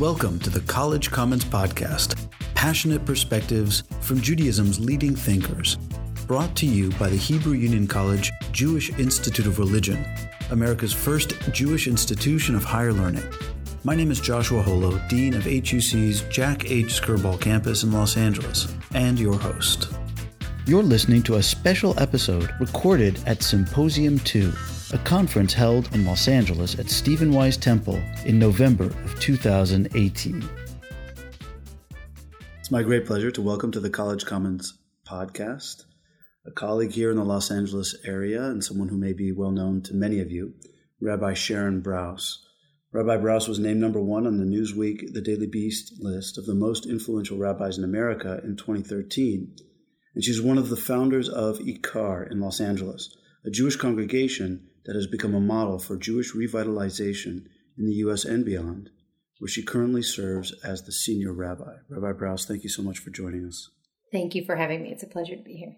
Welcome 0.00 0.38
to 0.38 0.48
the 0.48 0.62
College 0.62 1.10
Commons 1.10 1.44
Podcast, 1.44 2.26
passionate 2.54 3.04
perspectives 3.04 3.82
from 4.00 4.22
Judaism's 4.22 4.80
leading 4.80 5.14
thinkers. 5.14 5.76
Brought 6.26 6.56
to 6.56 6.64
you 6.64 6.88
by 6.92 7.10
the 7.10 7.18
Hebrew 7.18 7.52
Union 7.52 7.86
College 7.86 8.32
Jewish 8.50 8.88
Institute 8.98 9.46
of 9.46 9.58
Religion, 9.58 10.02
America's 10.52 10.94
first 10.94 11.38
Jewish 11.52 11.86
institution 11.86 12.54
of 12.54 12.64
higher 12.64 12.94
learning. 12.94 13.30
My 13.84 13.94
name 13.94 14.10
is 14.10 14.22
Joshua 14.22 14.62
Holo, 14.62 14.98
Dean 15.10 15.34
of 15.34 15.44
HUC's 15.44 16.22
Jack 16.30 16.70
H. 16.70 16.98
Skirball 16.98 17.38
campus 17.38 17.82
in 17.82 17.92
Los 17.92 18.16
Angeles, 18.16 18.74
and 18.94 19.20
your 19.20 19.36
host. 19.36 19.92
You're 20.64 20.82
listening 20.82 21.22
to 21.24 21.34
a 21.34 21.42
special 21.42 21.92
episode 22.00 22.54
recorded 22.58 23.20
at 23.26 23.42
Symposium 23.42 24.18
2, 24.20 24.50
a 24.92 24.98
conference 24.98 25.52
held 25.52 25.94
in 25.94 26.04
Los 26.04 26.26
Angeles 26.26 26.78
at 26.78 26.90
Stephen 26.90 27.32
Wise 27.32 27.56
Temple 27.56 28.02
in 28.24 28.38
November 28.38 28.86
of 28.86 29.20
2018. 29.20 30.48
It's 32.58 32.70
my 32.70 32.82
great 32.82 33.06
pleasure 33.06 33.30
to 33.30 33.42
welcome 33.42 33.70
to 33.72 33.80
the 33.80 33.90
College 33.90 34.26
Commons 34.26 34.74
podcast 35.06 35.84
a 36.46 36.50
colleague 36.50 36.92
here 36.92 37.10
in 37.10 37.18
the 37.18 37.24
Los 37.24 37.50
Angeles 37.50 37.94
area 38.04 38.42
and 38.42 38.64
someone 38.64 38.88
who 38.88 38.96
may 38.96 39.12
be 39.12 39.30
well 39.30 39.50
known 39.50 39.82
to 39.82 39.94
many 39.94 40.20
of 40.20 40.30
you, 40.30 40.54
Rabbi 41.00 41.34
Sharon 41.34 41.82
Brous. 41.82 42.38
Rabbi 42.92 43.18
Brous 43.18 43.46
was 43.46 43.58
named 43.58 43.80
number 43.80 44.00
one 44.00 44.26
on 44.26 44.38
the 44.38 44.44
Newsweek 44.44 45.12
The 45.12 45.20
Daily 45.20 45.46
Beast 45.46 45.92
list 46.00 46.38
of 46.38 46.46
the 46.46 46.54
most 46.54 46.86
influential 46.86 47.36
rabbis 47.36 47.76
in 47.76 47.84
America 47.84 48.40
in 48.42 48.56
2013 48.56 49.54
and 50.14 50.24
she's 50.24 50.40
one 50.40 50.58
of 50.58 50.70
the 50.70 50.76
founders 50.76 51.28
of 51.28 51.58
Ikar 51.58 52.30
in 52.30 52.40
Los 52.40 52.60
Angeles, 52.60 53.16
a 53.44 53.50
Jewish 53.50 53.76
congregation 53.76 54.66
that 54.84 54.94
has 54.94 55.06
become 55.06 55.34
a 55.34 55.40
model 55.40 55.78
for 55.78 55.96
Jewish 55.96 56.34
revitalization 56.34 57.46
in 57.78 57.86
the 57.86 57.94
U.S. 57.94 58.24
and 58.24 58.44
beyond, 58.44 58.90
where 59.38 59.48
she 59.48 59.62
currently 59.62 60.02
serves 60.02 60.52
as 60.64 60.82
the 60.82 60.92
senior 60.92 61.32
rabbi. 61.32 61.74
Rabbi 61.88 62.18
Brous, 62.18 62.46
thank 62.46 62.62
you 62.62 62.68
so 62.68 62.82
much 62.82 62.98
for 62.98 63.10
joining 63.10 63.46
us. 63.46 63.70
Thank 64.12 64.34
you 64.34 64.44
for 64.44 64.56
having 64.56 64.82
me. 64.82 64.90
It's 64.90 65.02
a 65.02 65.06
pleasure 65.06 65.36
to 65.36 65.42
be 65.42 65.54
here. 65.54 65.76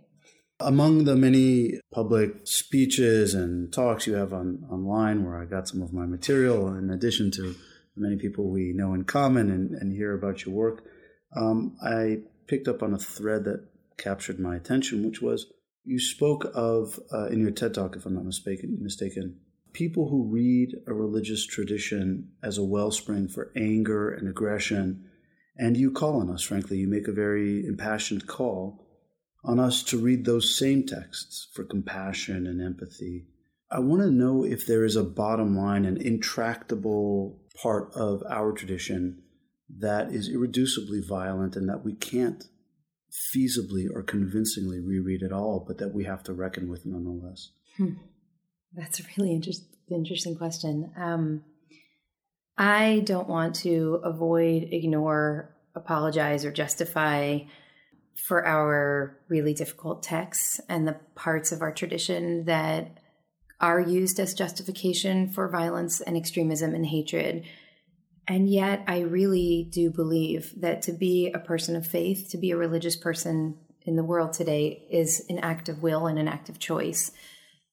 Among 0.61 1.05
the 1.05 1.17
many 1.17 1.81
public 1.93 2.47
speeches 2.47 3.35
and 3.35 3.73
talks 3.73 4.07
you 4.07 4.15
have 4.15 4.33
on 4.33 4.65
online, 4.71 5.25
where 5.25 5.41
I 5.41 5.45
got 5.45 5.69
some 5.69 5.83
of 5.83 5.93
my 5.93 6.07
material, 6.07 6.69
in 6.69 6.91
addition 6.91 7.31
to 7.33 7.55
many 7.97 8.17
people 8.17 8.51
we 8.51 8.73
know 8.73 8.95
in 8.95 9.05
common 9.05 9.51
and, 9.51 9.73
and 9.73 9.93
hear 9.93 10.15
about 10.15 10.45
your 10.45 10.55
work, 10.55 10.85
um, 11.37 11.77
I 11.83 12.19
picked 12.47 12.69
up 12.69 12.83
on 12.83 12.95
a 12.95 12.99
thread 12.99 13.45
that 13.45 13.67
captured 13.99 14.39
my 14.39 14.57
attention, 14.57 15.05
which 15.05 15.21
was 15.21 15.47
you 15.85 15.99
spoke 15.99 16.51
of 16.55 16.99
uh, 17.13 17.27
in 17.27 17.41
your 17.41 17.51
TED 17.51 17.75
talk, 17.75 17.97
if 17.97 18.07
I'm 18.07 18.15
not 18.15 18.25
mistaken, 18.25 18.79
mistaken, 18.81 19.39
people 19.73 20.09
who 20.09 20.31
read 20.31 20.75
a 20.87 20.93
religious 20.93 21.47
tradition 21.47 22.29
as 22.43 22.59
a 22.59 22.65
wellspring 22.65 23.29
for 23.29 23.53
anger 23.57 24.11
and 24.11 24.29
aggression, 24.29 25.05
and 25.57 25.77
you 25.77 25.91
call 25.91 26.21
on 26.21 26.31
us. 26.31 26.43
Frankly, 26.43 26.79
you 26.79 26.89
make 26.89 27.09
a 27.09 27.13
very 27.13 27.67
impassioned 27.67 28.27
call 28.27 28.87
on 29.45 29.59
us 29.59 29.83
to 29.83 29.99
read 29.99 30.25
those 30.25 30.57
same 30.57 30.87
texts 30.87 31.49
for 31.53 31.65
compassion 31.65 32.47
and 32.47 32.63
empathy. 32.63 33.27
I 33.71 33.81
want 33.81 34.03
to 34.03 34.11
know 34.11 34.45
if 34.45 34.67
there 34.67 34.85
is 34.85 34.97
a 34.97 35.03
bottom 35.03 35.57
line, 35.57 35.85
an 35.85 35.97
intractable 35.97 37.41
part 37.61 37.93
of 37.95 38.23
our 38.29 38.53
tradition 38.53 39.23
that 39.79 40.13
is 40.13 40.29
irreducibly 40.29 41.07
violent 41.07 41.57
and 41.57 41.69
that 41.69 41.85
we 41.85 41.95
can't 41.95 42.45
feasibly 43.13 43.87
or 43.93 44.03
convincingly 44.03 44.81
reread 44.81 45.23
at 45.23 45.33
all, 45.33 45.65
but 45.67 45.79
that 45.79 45.95
we 45.95 46.05
have 46.05 46.23
to 46.25 46.33
reckon 46.33 46.69
with 46.69 46.87
nonetheless? 46.87 47.51
Hmm. 47.77 47.95
That's 48.75 49.01
a 49.01 49.05
really 49.17 49.33
interest, 49.33 49.65
interesting 49.91 50.35
question. 50.35 50.93
Um, 50.97 51.45
I 52.57 53.03
don't 53.05 53.29
want 53.29 53.57
to 53.57 54.01
avoid, 54.05 54.69
ignore, 54.71 55.55
apologize, 55.75 56.45
or 56.45 56.53
justify 56.53 57.41
for 58.15 58.47
our 58.47 59.19
really 59.29 59.55
difficult 59.55 60.03
texts 60.03 60.61
and 60.69 60.87
the 60.87 60.97
parts 61.15 61.51
of 61.53 61.63
our 61.63 61.73
tradition 61.73 62.45
that 62.45 62.99
are 63.61 63.81
used 63.81 64.19
as 64.21 64.35
justification 64.35 65.29
for 65.29 65.49
violence 65.49 66.01
and 66.01 66.17
extremism 66.17 66.75
and 66.75 66.87
hatred 66.87 67.45
and 68.29 68.49
yet, 68.49 68.85
I 68.87 69.01
really 69.01 69.69
do 69.71 69.91
believe 69.91 70.55
that 70.61 70.83
to 70.83 70.93
be 70.93 71.31
a 71.33 71.41
person 71.41 71.75
of 71.75 71.87
faith, 71.87 72.29
to 72.31 72.39
be 72.39 72.53
a 72.53 72.57
religious 72.57 72.97
person 72.97 73.59
in 73.85 73.97
the 73.97 74.05
world 74.05 74.33
today, 74.33 74.87
is 74.91 75.27
an 75.29 75.41
act 75.41 75.69
of 75.69 75.83
will 75.83 76.07
and 76.07 76.19
an 76.19 76.29
act 76.29 76.49
of 76.49 76.61
choice. 76.61 77.11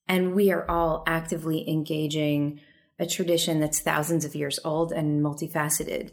And 0.08 0.34
we 0.34 0.52
are 0.52 0.70
all 0.70 1.04
actively 1.06 1.70
engaging 1.70 2.62
a 2.98 3.06
tradition 3.06 3.60
that's 3.60 3.80
thousands 3.80 4.26
of 4.26 4.36
years 4.36 4.60
old 4.66 4.92
and 4.92 5.24
multifaceted. 5.24 6.12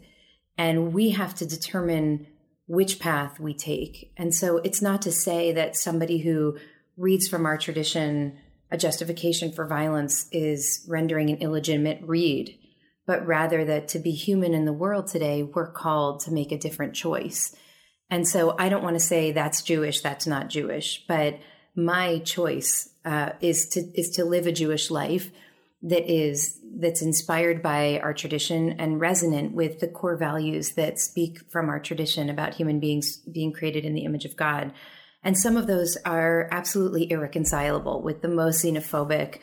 And 0.55 0.93
we 0.93 1.11
have 1.11 1.33
to 1.35 1.45
determine 1.45 2.27
which 2.67 2.99
path 2.99 3.39
we 3.39 3.55
take. 3.55 4.13
And 4.17 4.35
so 4.35 4.57
it's 4.57 4.81
not 4.81 5.01
to 5.03 5.11
say 5.11 5.51
that 5.53 5.75
somebody 5.75 6.19
who 6.19 6.57
reads 6.95 7.27
from 7.27 7.45
our 7.45 7.57
tradition 7.57 8.37
a 8.69 8.77
justification 8.77 9.51
for 9.51 9.65
violence 9.65 10.27
is 10.31 10.85
rendering 10.87 11.29
an 11.29 11.37
illegitimate 11.37 12.01
read 12.03 12.57
but 13.07 13.25
rather 13.25 13.65
that 13.65 13.87
to 13.87 13.99
be 13.99 14.11
human 14.11 14.53
in 14.53 14.65
the 14.65 14.73
world 14.73 15.07
today, 15.07 15.41
we're 15.41 15.71
called 15.71 16.19
to 16.19 16.31
make 16.31 16.51
a 16.51 16.57
different 16.57 16.93
choice. 16.93 17.55
And 18.09 18.27
so 18.27 18.55
I 18.59 18.69
don't 18.69 18.83
want 18.83 18.95
to 18.95 19.03
say 19.03 19.31
that's 19.31 19.63
Jewish, 19.63 20.01
that's 20.01 20.27
not 20.27 20.49
Jewish, 20.49 21.03
but 21.07 21.39
my 21.75 22.19
choice 22.19 22.89
uh, 23.05 23.31
is 23.39 23.69
to 23.69 23.81
is 23.99 24.11
to 24.11 24.25
live 24.25 24.45
a 24.45 24.51
Jewish 24.51 24.91
life 24.91 25.31
that 25.83 26.11
is 26.11 26.59
that's 26.79 27.01
inspired 27.01 27.61
by 27.61 27.99
our 27.99 28.13
tradition 28.13 28.73
and 28.79 28.99
resonant 28.99 29.53
with 29.53 29.79
the 29.79 29.87
core 29.87 30.17
values 30.17 30.71
that 30.71 30.99
speak 30.99 31.39
from 31.49 31.69
our 31.69 31.79
tradition 31.79 32.29
about 32.29 32.55
human 32.55 32.79
beings 32.79 33.17
being 33.17 33.53
created 33.53 33.85
in 33.85 33.93
the 33.93 34.05
image 34.05 34.25
of 34.25 34.35
God. 34.35 34.73
And 35.23 35.37
some 35.37 35.57
of 35.57 35.67
those 35.67 35.97
are 36.05 36.47
absolutely 36.51 37.09
irreconcilable 37.11 38.01
with 38.01 38.21
the 38.21 38.27
most 38.27 38.63
xenophobic 38.63 39.39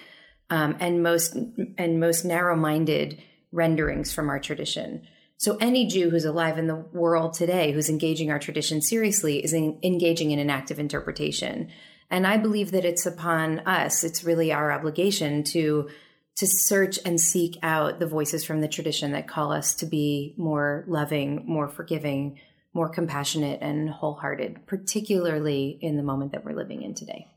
um, 0.51 0.77
and 0.81 1.03
most 1.03 1.37
and 1.79 2.01
most 2.01 2.25
narrow-minded 2.25 3.23
renderings 3.55 4.13
from 4.13 4.29
our 4.29 4.41
tradition. 4.41 5.07
So 5.37 5.57
any 5.61 5.87
Jew 5.87 6.11
who's 6.11 6.25
alive 6.25 6.59
in 6.59 6.67
the 6.67 6.85
world 6.93 7.35
today 7.35 7.73
who's 7.73 7.89
engaging 7.89 8.31
our 8.31 8.39
tradition 8.39 8.81
seriously 8.83 9.43
is 9.43 9.53
in, 9.53 9.79
engaging 9.83 10.31
in 10.31 10.39
an 10.39 10.51
active 10.51 10.79
interpretation. 10.79 11.71
And 12.11 12.27
I 12.27 12.37
believe 12.37 12.73
that 12.73 12.85
it's 12.85 13.07
upon 13.07 13.61
us, 13.61 14.05
it's 14.05 14.25
really 14.25 14.53
our 14.53 14.71
obligation 14.71 15.45
to 15.45 15.89
to 16.37 16.47
search 16.49 16.99
and 17.05 17.21
seek 17.21 17.57
out 17.63 18.01
the 18.01 18.09
voices 18.09 18.45
from 18.45 18.61
the 18.61 18.67
tradition 18.67 19.13
that 19.13 19.29
call 19.29 19.53
us 19.53 19.75
to 19.77 19.87
be 19.87 20.35
more 20.37 20.85
loving, 20.89 21.45
more 21.47 21.69
forgiving, 21.69 22.41
more 22.73 22.89
compassionate 22.89 23.61
and 23.63 23.89
wholehearted, 23.89 24.67
particularly 24.67 25.79
in 25.81 25.97
the 25.97 26.03
moment 26.03 26.33
that 26.33 26.45
we're 26.45 26.57
living 26.57 26.83
in 26.83 26.93
today. 26.93 27.29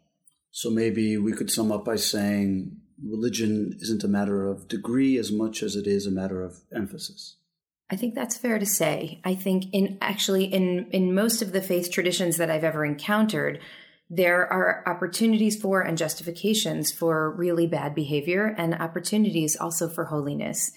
So 0.49 0.71
maybe 0.71 1.15
we 1.17 1.33
could 1.33 1.51
sum 1.51 1.71
up 1.71 1.85
by 1.85 1.97
saying 1.97 2.77
religion 3.03 3.77
isn't 3.79 4.03
a 4.03 4.07
matter 4.07 4.47
of 4.47 4.67
degree 4.67 5.17
as 5.17 5.31
much 5.31 5.61
as 5.63 5.75
it 5.75 5.87
is 5.87 6.05
a 6.05 6.11
matter 6.11 6.41
of 6.43 6.61
emphasis. 6.75 7.37
I 7.89 7.95
think 7.95 8.15
that's 8.15 8.37
fair 8.37 8.59
to 8.59 8.65
say. 8.65 9.21
I 9.23 9.35
think 9.35 9.65
in 9.71 9.97
actually 10.01 10.45
in 10.45 10.89
in 10.91 11.13
most 11.13 11.41
of 11.41 11.51
the 11.53 11.61
faith 11.61 11.91
traditions 11.91 12.37
that 12.37 12.51
I've 12.51 12.65
ever 12.65 12.83
encountered, 12.83 13.59
there 14.09 14.51
are 14.51 14.83
opportunities 14.85 15.59
for 15.59 15.81
and 15.81 15.97
justifications 15.97 16.91
for 16.91 17.31
really 17.35 17.67
bad 17.67 17.95
behavior 17.95 18.53
and 18.57 18.73
opportunities 18.73 19.55
also 19.55 19.87
for 19.87 20.05
holiness. 20.05 20.71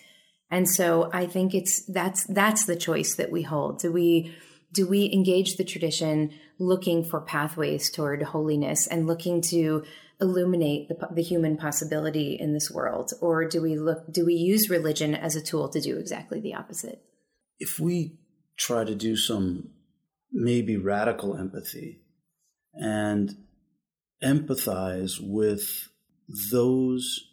And 0.50 0.68
so 0.68 1.10
I 1.12 1.26
think 1.26 1.54
it's 1.54 1.84
that's 1.86 2.24
that's 2.24 2.64
the 2.66 2.76
choice 2.76 3.14
that 3.16 3.30
we 3.30 3.42
hold. 3.42 3.80
Do 3.80 3.90
we 3.90 4.34
do 4.72 4.86
we 4.86 5.10
engage 5.12 5.56
the 5.56 5.64
tradition 5.64 6.30
looking 6.58 7.04
for 7.04 7.20
pathways 7.20 7.90
toward 7.90 8.22
holiness 8.22 8.86
and 8.86 9.06
looking 9.06 9.40
to 9.42 9.84
illuminate 10.20 10.88
the, 10.88 11.08
the 11.12 11.22
human 11.22 11.56
possibility 11.56 12.36
in 12.38 12.52
this 12.52 12.70
world? 12.70 13.12
Or 13.20 13.46
do 13.46 13.62
we 13.62 13.76
look 13.76 14.12
do 14.12 14.24
we 14.24 14.34
use 14.34 14.70
religion 14.70 15.14
as 15.14 15.36
a 15.36 15.42
tool 15.42 15.68
to 15.70 15.80
do 15.80 15.98
exactly 15.98 16.40
the 16.40 16.54
opposite? 16.54 17.02
If 17.58 17.78
we 17.78 18.18
try 18.56 18.84
to 18.84 18.94
do 18.94 19.16
some 19.16 19.70
maybe 20.32 20.76
radical 20.76 21.36
empathy 21.36 22.00
and 22.74 23.36
empathize 24.22 25.18
with 25.20 25.88
those 26.52 27.26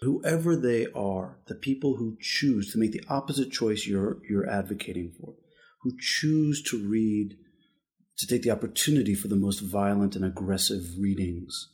whoever 0.00 0.54
they 0.56 0.86
are 0.94 1.38
the 1.46 1.54
people 1.54 1.96
who 1.96 2.16
choose 2.20 2.72
to 2.72 2.78
make 2.78 2.92
the 2.92 3.02
opposite 3.08 3.50
choice 3.50 3.86
you're 3.86 4.18
you're 4.28 4.48
advocating 4.48 5.12
for 5.18 5.34
who 5.82 5.92
choose 5.98 6.62
to 6.62 6.78
read 6.88 7.36
to 8.16 8.26
take 8.26 8.42
the 8.42 8.50
opportunity 8.50 9.14
for 9.14 9.28
the 9.28 9.36
most 9.36 9.60
violent 9.60 10.14
and 10.14 10.24
aggressive 10.24 10.82
readings 10.98 11.70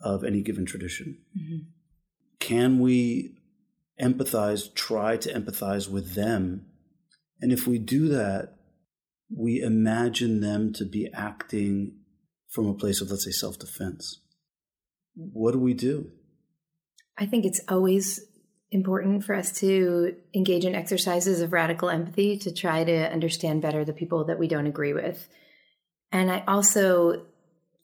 of 0.00 0.24
any 0.24 0.42
given 0.42 0.66
tradition. 0.66 1.18
Mm-hmm. 1.36 1.58
Can 2.40 2.78
we 2.78 3.38
empathize, 4.00 4.72
try 4.74 5.16
to 5.16 5.32
empathize 5.32 5.90
with 5.90 6.14
them? 6.14 6.66
And 7.40 7.52
if 7.52 7.66
we 7.66 7.78
do 7.78 8.08
that, 8.08 8.54
we 9.34 9.60
imagine 9.60 10.40
them 10.40 10.72
to 10.74 10.84
be 10.84 11.08
acting 11.12 11.98
from 12.48 12.66
a 12.66 12.74
place 12.74 13.00
of, 13.00 13.10
let's 13.10 13.24
say, 13.24 13.30
self 13.30 13.58
defense. 13.58 14.20
What 15.14 15.52
do 15.52 15.58
we 15.58 15.74
do? 15.74 16.10
I 17.18 17.26
think 17.26 17.44
it's 17.44 17.60
always 17.68 18.24
important 18.70 19.24
for 19.24 19.34
us 19.34 19.52
to 19.60 20.14
engage 20.34 20.64
in 20.64 20.74
exercises 20.74 21.40
of 21.40 21.52
radical 21.52 21.88
empathy 21.88 22.38
to 22.38 22.52
try 22.52 22.84
to 22.84 23.12
understand 23.12 23.62
better 23.62 23.84
the 23.84 23.92
people 23.92 24.24
that 24.24 24.38
we 24.38 24.46
don't 24.46 24.66
agree 24.66 24.92
with. 24.92 25.28
And 26.12 26.30
I 26.30 26.44
also 26.46 27.26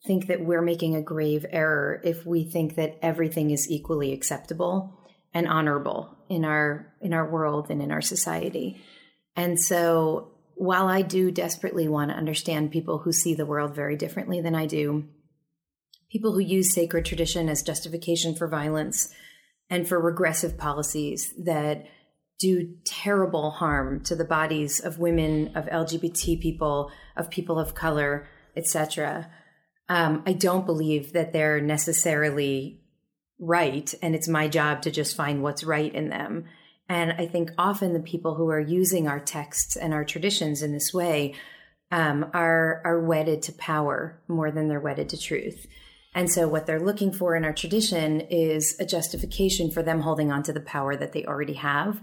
think 0.05 0.27
that 0.27 0.43
we're 0.43 0.61
making 0.61 0.95
a 0.95 1.01
grave 1.01 1.45
error 1.49 1.99
if 2.03 2.25
we 2.25 2.43
think 2.43 2.75
that 2.75 2.97
everything 3.01 3.51
is 3.51 3.69
equally 3.69 4.13
acceptable 4.13 4.99
and 5.33 5.47
honorable 5.47 6.17
in 6.29 6.45
our 6.45 6.93
in 7.01 7.13
our 7.13 7.29
world 7.29 7.69
and 7.69 7.81
in 7.81 7.91
our 7.91 8.01
society. 8.01 8.81
And 9.35 9.59
so 9.59 10.31
while 10.55 10.87
I 10.87 11.01
do 11.01 11.31
desperately 11.31 11.87
want 11.87 12.11
to 12.11 12.17
understand 12.17 12.71
people 12.71 12.99
who 12.99 13.11
see 13.11 13.33
the 13.33 13.45
world 13.45 13.75
very 13.75 13.97
differently 13.97 14.39
than 14.39 14.55
I 14.55 14.65
do, 14.65 15.05
people 16.09 16.31
who 16.31 16.39
use 16.39 16.73
sacred 16.73 17.05
tradition 17.05 17.49
as 17.49 17.61
justification 17.61 18.35
for 18.35 18.47
violence 18.47 19.13
and 19.69 19.87
for 19.87 19.99
regressive 19.99 20.57
policies 20.57 21.33
that 21.43 21.85
do 22.39 22.75
terrible 22.85 23.51
harm 23.51 24.01
to 24.03 24.15
the 24.15 24.25
bodies 24.25 24.79
of 24.79 24.99
women, 24.99 25.51
of 25.55 25.65
LGBT 25.65 26.41
people, 26.41 26.91
of 27.15 27.29
people 27.29 27.59
of 27.59 27.75
color, 27.75 28.27
etc. 28.55 29.29
Um, 29.87 30.23
I 30.25 30.33
don't 30.33 30.65
believe 30.65 31.13
that 31.13 31.31
they're 31.31 31.61
necessarily 31.61 32.81
right, 33.39 33.93
and 34.01 34.15
it's 34.15 34.27
my 34.27 34.47
job 34.47 34.81
to 34.83 34.91
just 34.91 35.15
find 35.15 35.43
what's 35.43 35.63
right 35.63 35.93
in 35.93 36.09
them. 36.09 36.45
And 36.87 37.13
I 37.13 37.27
think 37.27 37.51
often 37.57 37.93
the 37.93 37.99
people 37.99 38.35
who 38.35 38.49
are 38.49 38.59
using 38.59 39.07
our 39.07 39.19
texts 39.19 39.75
and 39.75 39.93
our 39.93 40.05
traditions 40.05 40.61
in 40.61 40.71
this 40.71 40.93
way 40.93 41.35
um, 41.91 42.29
are 42.33 42.81
are 42.83 42.99
wedded 42.99 43.41
to 43.43 43.53
power 43.53 44.21
more 44.27 44.51
than 44.51 44.67
they're 44.67 44.79
wedded 44.79 45.09
to 45.09 45.17
truth. 45.17 45.65
And 46.13 46.31
so, 46.31 46.47
what 46.47 46.65
they're 46.65 46.79
looking 46.79 47.11
for 47.11 47.35
in 47.35 47.43
our 47.43 47.53
tradition 47.53 48.21
is 48.21 48.79
a 48.79 48.85
justification 48.85 49.69
for 49.69 49.83
them 49.83 50.01
holding 50.01 50.31
on 50.31 50.43
to 50.43 50.53
the 50.53 50.61
power 50.61 50.95
that 50.95 51.11
they 51.11 51.25
already 51.25 51.53
have. 51.53 51.99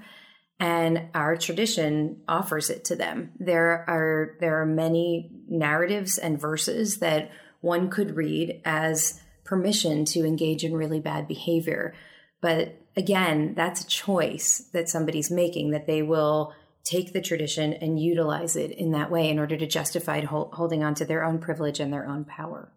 And 0.61 1.09
our 1.15 1.37
tradition 1.37 2.23
offers 2.29 2.71
it 2.71 2.85
to 2.87 2.97
them. 2.97 3.33
There 3.41 3.85
are 3.89 4.37
there 4.41 4.61
are 4.61 4.67
many 4.67 5.31
narratives 5.49 6.19
and 6.19 6.41
verses 6.41 6.99
that 6.99 7.31
one 7.63 7.89
could 7.89 8.17
read 8.17 8.61
as 8.65 9.21
permission 9.45 10.05
to 10.05 10.27
engage 10.27 10.63
in 10.63 10.75
really 10.75 11.01
bad 11.01 11.27
behavior. 11.27 11.95
But 12.41 12.77
again, 12.97 13.55
that's 13.55 13.83
a 13.83 13.87
choice 13.87 14.69
that 14.73 14.89
somebody's 14.89 15.31
making 15.31 15.71
that 15.71 15.87
they 15.87 16.03
will 16.03 16.53
take 16.85 17.13
the 17.13 17.21
tradition 17.21 17.73
and 17.73 18.01
utilize 18.01 18.57
it 18.57 18.73
in 18.73 18.91
that 18.91 19.11
way 19.11 19.31
in 19.31 19.39
order 19.39 19.57
to 19.57 19.67
justify 19.67 20.21
holding 20.25 20.83
on 20.83 20.95
to 20.97 21.05
their 21.05 21.25
own 21.25 21.39
privilege 21.39 21.81
and 21.81 21.93
their 21.93 22.07
own 22.07 22.25
power. 22.25 22.73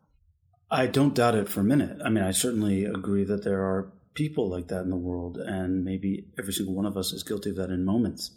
I 0.70 0.88
don't 0.88 1.16
doubt 1.16 1.36
it 1.36 1.50
for 1.50 1.62
a 1.62 1.64
minute. 1.64 1.98
I 2.04 2.10
mean, 2.10 2.24
I 2.24 2.32
certainly 2.32 2.86
agree 2.86 3.24
that 3.24 3.44
there 3.44 3.62
are 3.62 3.92
people 4.14 4.50
like 4.50 4.68
that 4.68 4.84
in 4.84 4.90
the 4.90 4.96
world, 4.96 5.38
and 5.38 5.84
maybe 5.84 6.28
every 6.40 6.54
single 6.54 6.76
one 6.76 6.86
of 6.86 6.98
us 6.98 7.12
is 7.12 7.24
guilty 7.24 7.50
of 7.50 7.56
that 7.58 7.70
in 7.70 7.84
moments. 7.84 8.32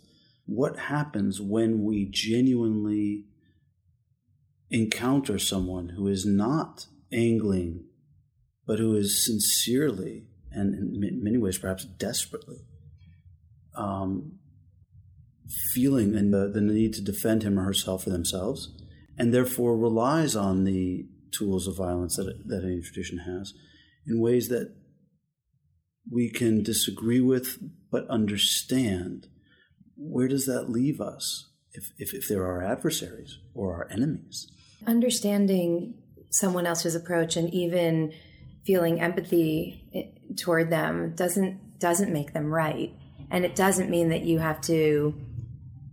What 0.46 0.78
happens 0.78 1.40
when 1.40 1.84
we 1.84 2.06
genuinely 2.06 3.26
encounter 4.70 5.38
someone 5.38 5.90
who 5.90 6.06
is 6.08 6.26
not 6.26 6.86
angling, 7.12 7.84
but 8.66 8.78
who 8.78 8.94
is 8.94 9.24
sincerely 9.24 10.26
and 10.50 10.74
in 10.74 11.22
many 11.22 11.38
ways 11.38 11.58
perhaps 11.58 11.84
desperately 11.84 12.58
um, 13.76 14.32
feeling 15.72 16.12
the, 16.30 16.50
the 16.52 16.60
need 16.60 16.92
to 16.94 17.02
defend 17.02 17.42
him 17.42 17.58
or 17.58 17.64
herself 17.64 18.04
for 18.04 18.10
themselves 18.10 18.70
and 19.16 19.32
therefore 19.32 19.76
relies 19.76 20.36
on 20.36 20.64
the 20.64 21.06
tools 21.30 21.66
of 21.66 21.76
violence 21.76 22.16
that, 22.16 22.46
that 22.46 22.64
any 22.64 22.80
tradition 22.80 23.18
has 23.18 23.54
in 24.06 24.20
ways 24.20 24.48
that 24.48 24.74
we 26.10 26.30
can 26.30 26.62
disagree 26.62 27.20
with 27.20 27.58
but 27.90 28.08
understand. 28.08 29.26
Where 29.96 30.28
does 30.28 30.46
that 30.46 30.70
leave 30.70 31.00
us 31.00 31.50
if, 31.72 31.90
if, 31.98 32.14
if 32.14 32.30
our 32.36 32.62
adversaries 32.62 33.38
or 33.54 33.74
our 33.74 33.88
enemies 33.90 34.50
understanding 34.86 35.94
someone 36.30 36.66
else's 36.66 36.94
approach 36.94 37.36
and 37.36 37.52
even 37.52 38.12
feeling 38.64 39.00
empathy 39.00 39.82
eh, 39.94 40.34
toward 40.36 40.70
them 40.70 41.14
doesn't 41.14 41.78
doesn't 41.78 42.12
make 42.12 42.32
them 42.32 42.52
right. 42.52 42.92
And 43.30 43.44
it 43.44 43.54
doesn't 43.54 43.88
mean 43.88 44.08
that 44.08 44.22
you 44.22 44.38
have 44.38 44.60
to 44.62 45.14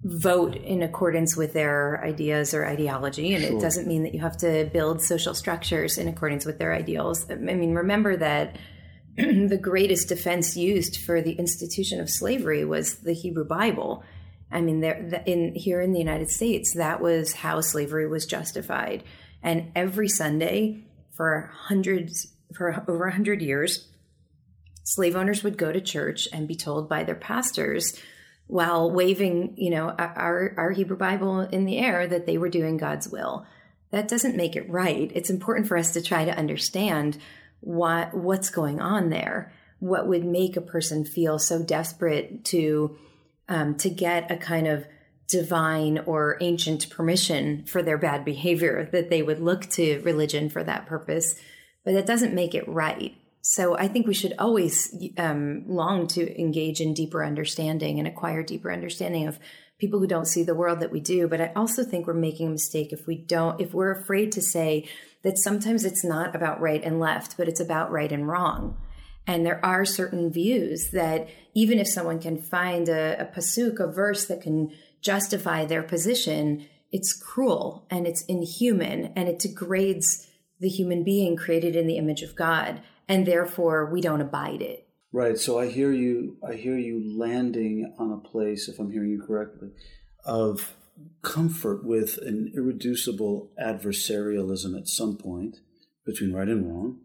vote 0.03 0.55
in 0.55 0.83
accordance 0.83 1.35
with 1.35 1.53
their 1.53 2.03
ideas 2.03 2.53
or 2.53 2.65
ideology. 2.65 3.33
And 3.33 3.43
sure. 3.43 3.57
it 3.57 3.61
doesn't 3.61 3.87
mean 3.87 4.03
that 4.03 4.13
you 4.13 4.19
have 4.21 4.37
to 4.37 4.69
build 4.71 5.01
social 5.01 5.33
structures 5.33 5.97
in 5.97 6.07
accordance 6.07 6.45
with 6.45 6.59
their 6.59 6.73
ideals. 6.73 7.25
I 7.29 7.35
mean 7.35 7.73
remember 7.73 8.15
that 8.17 8.57
the 9.17 9.59
greatest 9.61 10.09
defense 10.09 10.57
used 10.57 10.97
for 10.97 11.21
the 11.21 11.33
institution 11.33 11.99
of 11.99 12.09
slavery 12.09 12.65
was 12.65 12.97
the 12.97 13.13
hebrew 13.13 13.45
bible 13.45 14.03
I 14.51 14.61
mean, 14.61 14.81
there 14.81 15.23
in 15.25 15.55
here 15.55 15.81
in 15.81 15.91
the 15.91 15.99
United 15.99 16.29
States, 16.29 16.73
that 16.75 17.01
was 17.01 17.33
how 17.33 17.61
slavery 17.61 18.07
was 18.07 18.25
justified. 18.25 19.03
And 19.41 19.71
every 19.75 20.07
Sunday 20.07 20.83
for 21.13 21.51
hundreds, 21.53 22.27
for 22.53 22.83
over 22.87 23.05
a 23.05 23.11
hundred 23.11 23.41
years, 23.41 23.87
slave 24.83 25.15
owners 25.15 25.43
would 25.43 25.57
go 25.57 25.71
to 25.71 25.81
church 25.81 26.27
and 26.31 26.47
be 26.47 26.55
told 26.55 26.87
by 26.87 27.03
their 27.03 27.15
pastors, 27.15 27.99
while 28.47 28.91
waving, 28.91 29.55
you 29.57 29.71
know, 29.71 29.89
our 29.89 30.53
our 30.57 30.71
Hebrew 30.71 30.97
Bible 30.97 31.41
in 31.41 31.65
the 31.65 31.79
air, 31.79 32.07
that 32.07 32.25
they 32.25 32.37
were 32.37 32.49
doing 32.49 32.77
God's 32.77 33.09
will. 33.09 33.45
That 33.91 34.07
doesn't 34.07 34.37
make 34.37 34.55
it 34.55 34.69
right. 34.69 35.11
It's 35.15 35.29
important 35.29 35.67
for 35.67 35.77
us 35.77 35.91
to 35.93 36.01
try 36.01 36.25
to 36.25 36.37
understand 36.37 37.17
what 37.61 38.13
what's 38.13 38.49
going 38.49 38.79
on 38.79 39.09
there. 39.09 39.51
What 39.79 40.07
would 40.07 40.23
make 40.23 40.55
a 40.55 40.61
person 40.61 41.03
feel 41.05 41.39
so 41.39 41.63
desperate 41.63 42.45
to 42.45 42.97
um, 43.47 43.75
to 43.75 43.89
get 43.89 44.31
a 44.31 44.37
kind 44.37 44.67
of 44.67 44.85
divine 45.27 45.99
or 46.05 46.37
ancient 46.41 46.89
permission 46.89 47.63
for 47.65 47.81
their 47.81 47.97
bad 47.97 48.23
behavior, 48.23 48.89
that 48.91 49.09
they 49.09 49.21
would 49.21 49.39
look 49.39 49.69
to 49.71 50.01
religion 50.01 50.49
for 50.49 50.63
that 50.63 50.85
purpose. 50.85 51.35
But 51.83 51.93
that 51.93 52.05
doesn't 52.05 52.33
make 52.33 52.53
it 52.53 52.67
right. 52.67 53.15
So 53.41 53.77
I 53.77 53.87
think 53.87 54.07
we 54.07 54.13
should 54.13 54.33
always 54.39 54.95
um, 55.17 55.65
long 55.67 56.07
to 56.09 56.39
engage 56.39 56.81
in 56.81 56.95
deeper 56.95 57.23
understanding 57.23 57.99
and 57.99 58.07
acquire 58.07 58.41
deeper 58.41 58.71
understanding 58.71 59.27
of 59.27 59.39
people 59.77 59.99
who 59.99 60.07
don't 60.07 60.27
see 60.27 60.43
the 60.43 60.55
world 60.55 60.79
that 60.79 60.91
we 60.91 60.99
do. 60.99 61.27
But 61.27 61.41
I 61.41 61.51
also 61.55 61.83
think 61.83 62.07
we're 62.07 62.13
making 62.13 62.47
a 62.47 62.51
mistake 62.51 62.91
if 62.91 63.05
we 63.05 63.17
don't, 63.17 63.61
if 63.61 63.73
we're 63.73 63.91
afraid 63.91 64.31
to 64.31 64.41
say 64.41 64.89
that 65.23 65.37
sometimes 65.37 65.85
it's 65.85 66.03
not 66.03 66.35
about 66.35 66.61
right 66.61 66.83
and 66.83 66.99
left, 66.99 67.37
but 67.37 67.47
it's 67.47 67.59
about 67.59 67.91
right 67.91 68.11
and 68.11 68.27
wrong. 68.27 68.77
And 69.27 69.45
there 69.45 69.63
are 69.65 69.85
certain 69.85 70.31
views 70.31 70.91
that 70.91 71.27
even 71.53 71.79
if 71.79 71.87
someone 71.87 72.19
can 72.19 72.37
find 72.37 72.89
a, 72.89 73.21
a 73.21 73.25
pasuk, 73.25 73.79
a 73.79 73.91
verse 73.91 74.25
that 74.25 74.41
can 74.41 74.71
justify 75.01 75.65
their 75.65 75.83
position, 75.83 76.67
it's 76.91 77.13
cruel 77.13 77.85
and 77.89 78.07
it's 78.07 78.23
inhuman 78.25 79.13
and 79.15 79.27
it 79.27 79.39
degrades 79.39 80.27
the 80.59 80.69
human 80.69 81.03
being 81.03 81.35
created 81.35 81.75
in 81.75 81.87
the 81.87 81.97
image 81.97 82.21
of 82.21 82.35
God. 82.35 82.81
And 83.07 83.25
therefore 83.25 83.89
we 83.91 84.01
don't 84.01 84.21
abide 84.21 84.61
it. 84.61 84.87
Right. 85.11 85.37
So 85.37 85.57
I 85.57 85.67
hear 85.67 85.91
you 85.91 86.37
I 86.47 86.55
hear 86.55 86.77
you 86.77 87.01
landing 87.17 87.93
on 87.97 88.11
a 88.11 88.17
place, 88.17 88.67
if 88.67 88.79
I'm 88.79 88.91
hearing 88.91 89.11
you 89.11 89.23
correctly, 89.25 89.69
of 90.25 90.75
comfort 91.21 91.85
with 91.85 92.17
an 92.21 92.51
irreducible 92.55 93.51
adversarialism 93.61 94.77
at 94.77 94.87
some 94.87 95.17
point 95.17 95.57
between 96.05 96.33
right 96.33 96.47
and 96.47 96.67
wrong 96.67 96.99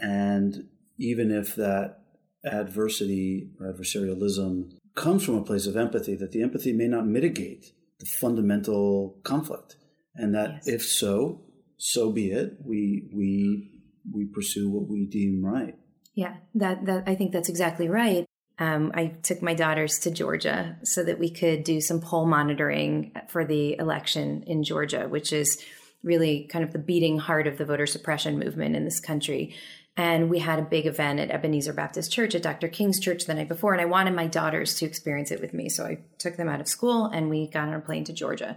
and 0.00 0.68
even 0.98 1.30
if 1.30 1.54
that 1.56 1.98
adversity 2.44 3.50
or 3.58 3.72
adversarialism 3.72 4.72
comes 4.94 5.24
from 5.24 5.36
a 5.36 5.44
place 5.44 5.66
of 5.66 5.76
empathy, 5.76 6.14
that 6.14 6.32
the 6.32 6.42
empathy 6.42 6.72
may 6.72 6.86
not 6.86 7.06
mitigate 7.06 7.72
the 7.98 8.06
fundamental 8.06 9.18
conflict. 9.24 9.76
And 10.14 10.34
that 10.34 10.60
yes. 10.64 10.68
if 10.68 10.82
so, 10.82 11.42
so 11.76 12.12
be 12.12 12.30
it. 12.30 12.58
We 12.64 13.10
we 13.12 13.70
we 14.12 14.26
pursue 14.26 14.70
what 14.70 14.88
we 14.88 15.06
deem 15.06 15.44
right. 15.44 15.74
Yeah, 16.14 16.36
that 16.54 16.86
that 16.86 17.04
I 17.06 17.14
think 17.14 17.32
that's 17.32 17.48
exactly 17.48 17.88
right. 17.88 18.26
Um, 18.58 18.92
I 18.94 19.06
took 19.22 19.42
my 19.42 19.54
daughters 19.54 19.98
to 20.00 20.12
Georgia 20.12 20.76
so 20.84 21.02
that 21.02 21.18
we 21.18 21.30
could 21.30 21.64
do 21.64 21.80
some 21.80 22.00
poll 22.00 22.24
monitoring 22.24 23.12
for 23.28 23.44
the 23.44 23.76
election 23.78 24.44
in 24.46 24.62
Georgia, 24.62 25.08
which 25.08 25.32
is 25.32 25.60
really 26.04 26.46
kind 26.52 26.64
of 26.64 26.72
the 26.72 26.78
beating 26.78 27.18
heart 27.18 27.48
of 27.48 27.58
the 27.58 27.64
voter 27.64 27.86
suppression 27.86 28.38
movement 28.38 28.76
in 28.76 28.84
this 28.84 29.00
country. 29.00 29.56
And 29.96 30.28
we 30.28 30.40
had 30.40 30.58
a 30.58 30.62
big 30.62 30.86
event 30.86 31.20
at 31.20 31.30
Ebenezer 31.30 31.72
Baptist 31.72 32.10
Church 32.10 32.34
at 32.34 32.42
Dr. 32.42 32.68
King's 32.68 32.98
church 32.98 33.26
the 33.26 33.34
night 33.34 33.48
before. 33.48 33.72
And 33.72 33.80
I 33.80 33.84
wanted 33.84 34.14
my 34.14 34.26
daughters 34.26 34.74
to 34.76 34.86
experience 34.86 35.30
it 35.30 35.40
with 35.40 35.54
me. 35.54 35.68
So 35.68 35.84
I 35.84 35.98
took 36.18 36.36
them 36.36 36.48
out 36.48 36.60
of 36.60 36.66
school 36.66 37.06
and 37.06 37.30
we 37.30 37.48
got 37.48 37.68
on 37.68 37.74
a 37.74 37.80
plane 37.80 38.04
to 38.04 38.12
Georgia. 38.12 38.56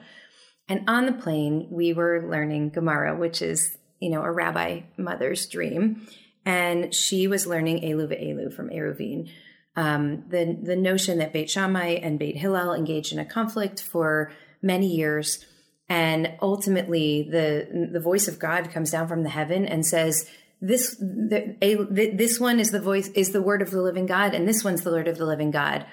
And 0.68 0.90
on 0.90 1.06
the 1.06 1.14
plane, 1.14 1.68
we 1.70 1.94
were 1.94 2.28
learning 2.28 2.72
Gemara, 2.72 3.16
which 3.16 3.42
is, 3.42 3.78
you 4.00 4.10
know, 4.10 4.24
a 4.24 4.32
rabbi 4.32 4.82
mother's 4.98 5.46
dream. 5.46 6.08
And 6.44 6.94
she 6.94 7.28
was 7.28 7.46
learning 7.46 7.82
Elu 7.82 8.54
from 8.54 8.70
Eruvin. 8.70 9.30
Um, 9.76 10.24
the, 10.28 10.58
the 10.62 10.76
notion 10.76 11.20
that 11.20 11.34
Beit 11.34 11.52
Shammai 11.52 12.00
and 12.02 12.18
Beit 12.18 12.38
Hillel 12.38 12.74
engaged 12.74 13.14
in 13.14 13.20
a 13.20 13.26
conflict 13.26 13.80
for 13.80 14.32
many 14.62 14.88
years. 14.88 15.46
And 15.88 16.34
ultimately, 16.42 17.28
the, 17.30 17.90
the 17.94 18.00
voice 18.00 18.28
of 18.28 18.40
God 18.40 18.72
comes 18.72 18.92
down 18.92 19.08
from 19.08 19.24
the 19.24 19.30
heaven 19.30 19.66
and 19.66 19.86
says, 19.86 20.28
this 20.62 20.96
the, 20.96 21.56
a, 21.62 21.76
this 22.16 22.40
one 22.40 22.60
is 22.60 22.72
the 22.72 22.82
voice 22.82 23.10
is 23.10 23.32
the 23.32 23.42
word 23.42 23.62
of 23.62 23.72
the 23.72 23.82
living 23.82 24.06
God, 24.06 24.34
and 24.34 24.48
this 24.48 24.64
one's 24.64 24.82
the 24.82 24.92
word 24.92 25.08
of 25.08 25.18
the 25.18 25.26
living 25.26 25.52
God. 25.52 25.86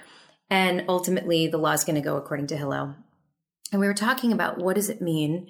And 0.51 0.85
ultimately, 0.89 1.47
the 1.47 1.59
law 1.59 1.73
is 1.73 1.85
going 1.85 1.97
to 1.97 2.03
go 2.03 2.17
according 2.17 2.49
to 2.49 2.57
Hillel. 2.57 2.95
And 3.73 3.81
we 3.81 3.87
were 3.87 3.95
talking 3.95 4.33
about 4.33 4.59
what 4.59 4.77
does 4.77 4.89
it 4.89 5.01
mean 5.01 5.49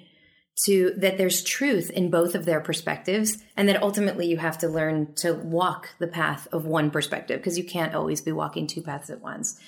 to 0.65 0.93
that 0.97 1.17
there's 1.17 1.43
truth 1.43 1.89
in 1.89 2.09
both 2.09 2.33
of 2.33 2.45
their 2.45 2.61
perspectives, 2.61 3.37
and 3.57 3.67
that 3.67 3.81
ultimately 3.81 4.27
you 4.27 4.37
have 4.37 4.57
to 4.59 4.69
learn 4.69 5.13
to 5.15 5.33
walk 5.33 5.89
the 5.99 6.07
path 6.07 6.47
of 6.51 6.65
one 6.65 6.91
perspective 6.91 7.39
because 7.39 7.57
you 7.57 7.63
can't 7.63 7.93
always 7.93 8.21
be 8.21 8.31
walking 8.31 8.65
two 8.65 8.81
paths 8.81 9.09
at 9.09 9.21
once. 9.21 9.59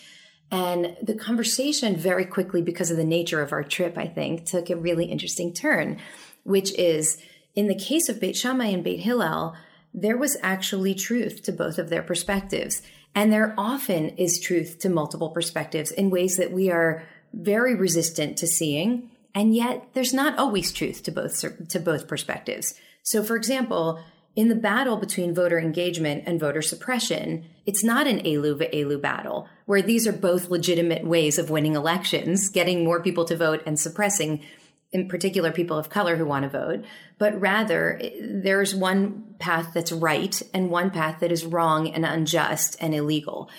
And 0.50 0.96
the 1.02 1.16
conversation 1.16 1.98
very 1.98 2.26
quickly, 2.26 2.62
because 2.62 2.90
of 2.90 2.98
the 2.98 3.04
nature 3.04 3.42
of 3.42 3.52
our 3.52 3.64
trip, 3.64 3.98
I 3.98 4.08
think, 4.08 4.46
took 4.46 4.70
a 4.70 4.78
really 4.78 5.06
interesting 5.06 5.54
turn, 5.54 6.00
which 6.44 6.74
is 6.76 7.18
in 7.58 7.68
the 7.68 7.76
case 7.76 8.08
of 8.08 8.20
Beit 8.20 8.38
Shammai 8.38 8.68
and 8.68 8.84
Beit 8.84 9.00
Hillel, 9.00 9.56
there 9.92 10.16
was 10.16 10.38
actually 10.44 10.94
truth 10.94 11.42
to 11.42 11.52
both 11.52 11.80
of 11.80 11.90
their 11.90 12.04
perspectives. 12.04 12.84
And 13.16 13.34
there 13.34 13.56
often 13.58 14.10
is 14.10 14.40
truth 14.40 14.78
to 14.82 14.90
multiple 14.90 15.32
perspectives 15.32 15.90
in 15.90 16.12
ways 16.12 16.38
that 16.38 16.52
we 16.52 16.70
are 16.70 17.04
very 17.34 17.74
resistant 17.74 18.38
to 18.38 18.48
seeing. 18.48 19.10
And 19.34 19.56
yet 19.56 19.88
there's 19.94 20.14
not 20.14 20.38
always 20.38 20.72
truth 20.72 21.02
to 21.04 21.12
both, 21.12 21.44
to 21.70 21.80
both 21.80 22.08
perspectives. 22.08 22.76
So 23.02 23.24
for 23.24 23.36
example, 23.36 24.04
in 24.36 24.50
the 24.50 24.56
battle 24.56 24.98
between 24.98 25.34
voter 25.34 25.58
engagement 25.58 26.26
and 26.28 26.40
voter 26.40 26.62
suppression, 26.62 27.44
it's 27.66 27.84
not 27.84 28.06
an 28.06 28.20
Elu 28.20 28.72
Elu 28.72 29.02
battle, 29.02 29.50
where 29.66 29.82
these 29.82 30.06
are 30.06 30.14
both 30.14 30.52
legitimate 30.52 31.08
ways 31.08 31.40
of 31.40 31.50
winning 31.50 31.76
elections, 31.76 32.50
getting 32.50 32.84
more 32.84 33.02
people 33.02 33.26
to 33.26 33.36
vote 33.36 33.64
and 33.66 33.80
suppressing, 33.80 34.44
in 34.92 35.08
particular, 35.08 35.52
people 35.52 35.78
of 35.78 35.90
color 35.90 36.16
who 36.16 36.26
want 36.26 36.44
to 36.44 36.50
vote. 36.50 36.86
But 37.18 37.40
rather, 37.40 38.02
there's 38.22 38.74
one 38.74 39.36
path 39.40 39.72
that's 39.74 39.92
right 39.92 40.42
and 40.54 40.70
one 40.70 40.92
path 40.92 41.20
that 41.20 41.32
is 41.32 41.46
wrong 41.46 41.90
and 41.90 42.06
unjust 42.06 42.78
and 42.80 42.96
illegal. 42.96 43.50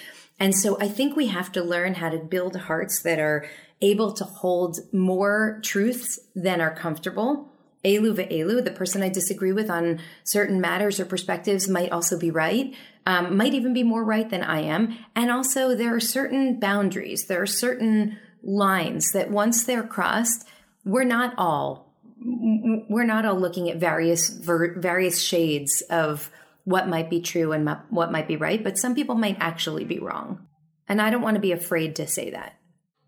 And 0.40 0.54
so 0.54 0.78
I 0.80 0.88
think 0.88 1.16
we 1.16 1.26
have 1.26 1.52
to 1.52 1.62
learn 1.62 1.94
how 1.94 2.10
to 2.10 2.18
build 2.18 2.56
hearts 2.56 3.02
that 3.02 3.18
are 3.18 3.46
able 3.80 4.12
to 4.12 4.24
hold 4.24 4.78
more 4.92 5.60
truths 5.62 6.18
than 6.34 6.60
are 6.60 6.74
comfortable. 6.74 7.52
Elu 7.84 8.14
ve'elu, 8.14 8.64
the 8.64 8.72
person 8.72 9.02
I 9.02 9.08
disagree 9.08 9.52
with 9.52 9.70
on 9.70 10.00
certain 10.24 10.60
matters 10.60 10.98
or 10.98 11.04
perspectives 11.04 11.68
might 11.68 11.92
also 11.92 12.18
be 12.18 12.30
right, 12.30 12.74
um, 13.06 13.36
might 13.36 13.54
even 13.54 13.72
be 13.72 13.84
more 13.84 14.04
right 14.04 14.28
than 14.28 14.42
I 14.42 14.60
am. 14.60 14.98
And 15.14 15.30
also 15.30 15.74
there 15.74 15.94
are 15.94 16.00
certain 16.00 16.58
boundaries, 16.58 17.26
there 17.26 17.40
are 17.40 17.46
certain 17.46 18.18
lines 18.42 19.12
that 19.12 19.30
once 19.30 19.64
they're 19.64 19.86
crossed, 19.86 20.44
we're 20.88 21.04
not 21.04 21.34
all 21.36 21.94
we're 22.20 23.04
not 23.04 23.24
all 23.24 23.38
looking 23.38 23.70
at 23.70 23.76
various 23.76 24.28
various 24.28 25.22
shades 25.22 25.82
of 25.82 26.30
what 26.64 26.88
might 26.88 27.08
be 27.08 27.20
true 27.20 27.52
and 27.52 27.68
what 27.90 28.12
might 28.12 28.28
be 28.28 28.36
right, 28.36 28.62
but 28.62 28.76
some 28.76 28.94
people 28.94 29.14
might 29.14 29.36
actually 29.40 29.84
be 29.84 29.98
wrong. 29.98 30.46
And 30.88 31.00
I 31.00 31.10
don't 31.10 31.22
want 31.22 31.36
to 31.36 31.40
be 31.40 31.52
afraid 31.52 31.96
to 31.96 32.06
say 32.06 32.30
that. 32.30 32.58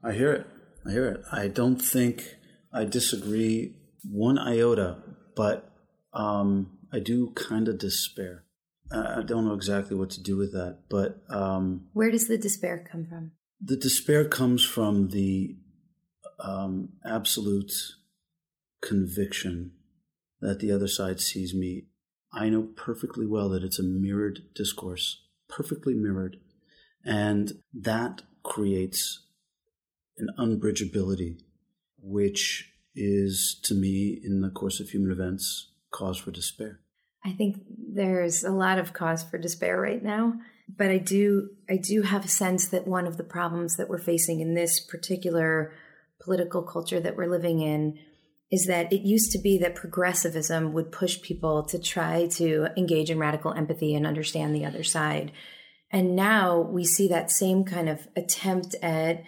I 0.03 0.13
hear 0.13 0.33
it. 0.33 0.47
I 0.87 0.93
hear 0.93 1.09
it. 1.09 1.21
I 1.33 1.49
don't 1.49 1.77
think 1.77 2.37
I 2.73 2.85
disagree 2.85 3.77
one 4.09 4.39
iota, 4.39 5.03
but 5.37 5.71
um, 6.15 6.79
I 6.93 7.01
do 7.01 7.33
kind 7.35 7.69
of 7.69 7.79
despair. 7.79 8.45
I 8.93 9.23
don't 9.23 9.45
know 9.45 9.55
exactly 9.55 9.97
what 9.97 10.11
to 10.11 10.23
do 10.23 10.37
with 10.37 10.53
that, 10.53 10.81
but 10.89 11.21
um, 11.29 11.87
where 11.93 12.11
does 12.11 12.29
the 12.29 12.39
despair 12.39 12.85
come 12.91 13.07
from? 13.07 13.33
The 13.61 13.77
despair 13.77 14.25
comes 14.25 14.65
from 14.65 15.11
the 15.11 15.57
um, 16.43 16.91
absolute 17.05 17.73
conviction 18.83 19.73
that 20.41 20.61
the 20.61 20.73
other 20.73 20.89
side 20.89 21.21
sees 21.21 21.55
me. 21.55 21.87
I 22.33 22.49
know 22.49 22.63
perfectly 22.77 23.27
well 23.27 23.49
that 23.51 23.65
it's 23.65 23.79
a 23.79 23.83
mirrored 23.83 24.41
discourse, 24.55 25.23
perfectly 25.49 25.95
mirrored, 25.95 26.37
and 27.05 27.53
that 27.75 28.23
creates 28.43 29.27
an 30.19 30.29
unbridgeability, 30.39 31.41
which 32.01 32.73
is 32.95 33.59
to 33.65 33.75
me, 33.75 34.21
in 34.23 34.41
the 34.41 34.51
course 34.51 34.81
of 34.81 34.91
human 34.91 35.11
events, 35.11 35.73
cause 35.91 36.19
for 36.19 36.31
despair. 36.31 36.81
I 37.25 37.33
think 37.33 37.63
there's 37.69 38.45
a 38.45 38.51
lot 38.51 38.79
of 38.79 38.93
cause 38.93 39.23
for 39.23 39.39
despair 39.39 39.81
right 39.81 40.03
now, 40.03 40.35
but 40.75 40.89
I 40.89 40.99
do 40.99 41.51
I 41.69 41.77
do 41.77 42.03
have 42.03 42.25
a 42.25 42.29
sense 42.29 42.69
that 42.69 42.87
one 42.87 43.07
of 43.07 43.17
the 43.17 43.25
problems 43.25 43.77
that 43.77 43.89
we're 43.89 43.99
facing 43.99 44.41
in 44.41 44.55
this 44.55 44.81
particular 44.81 45.73
political 46.21 46.63
culture 46.63 47.01
that 47.01 47.17
we're 47.17 47.31
living 47.31 47.61
in 47.61 47.99
is 48.51 48.67
that 48.67 48.93
it 48.93 49.03
used 49.03 49.31
to 49.33 49.39
be 49.39 49.59
that 49.59 49.75
progressivism 49.75 50.73
would 50.73 50.91
push 50.91 51.23
people 51.23 51.63
to 51.63 51.79
try 51.79 52.27
to 52.27 52.67
engage 52.77 53.11
in 53.11 53.19
radical 53.19 53.53
empathy 53.53 53.95
and 53.95 54.07
understand 54.07 54.55
the 54.55 54.65
other 54.65 54.83
side. 54.83 55.31
And 55.93 56.17
now 56.17 56.61
we 56.61 56.85
see 56.85 57.09
that 57.09 57.31
same 57.31 57.65
kind 57.65 57.89
of 57.89 58.07
attempt 58.17 58.75
at 58.83 59.25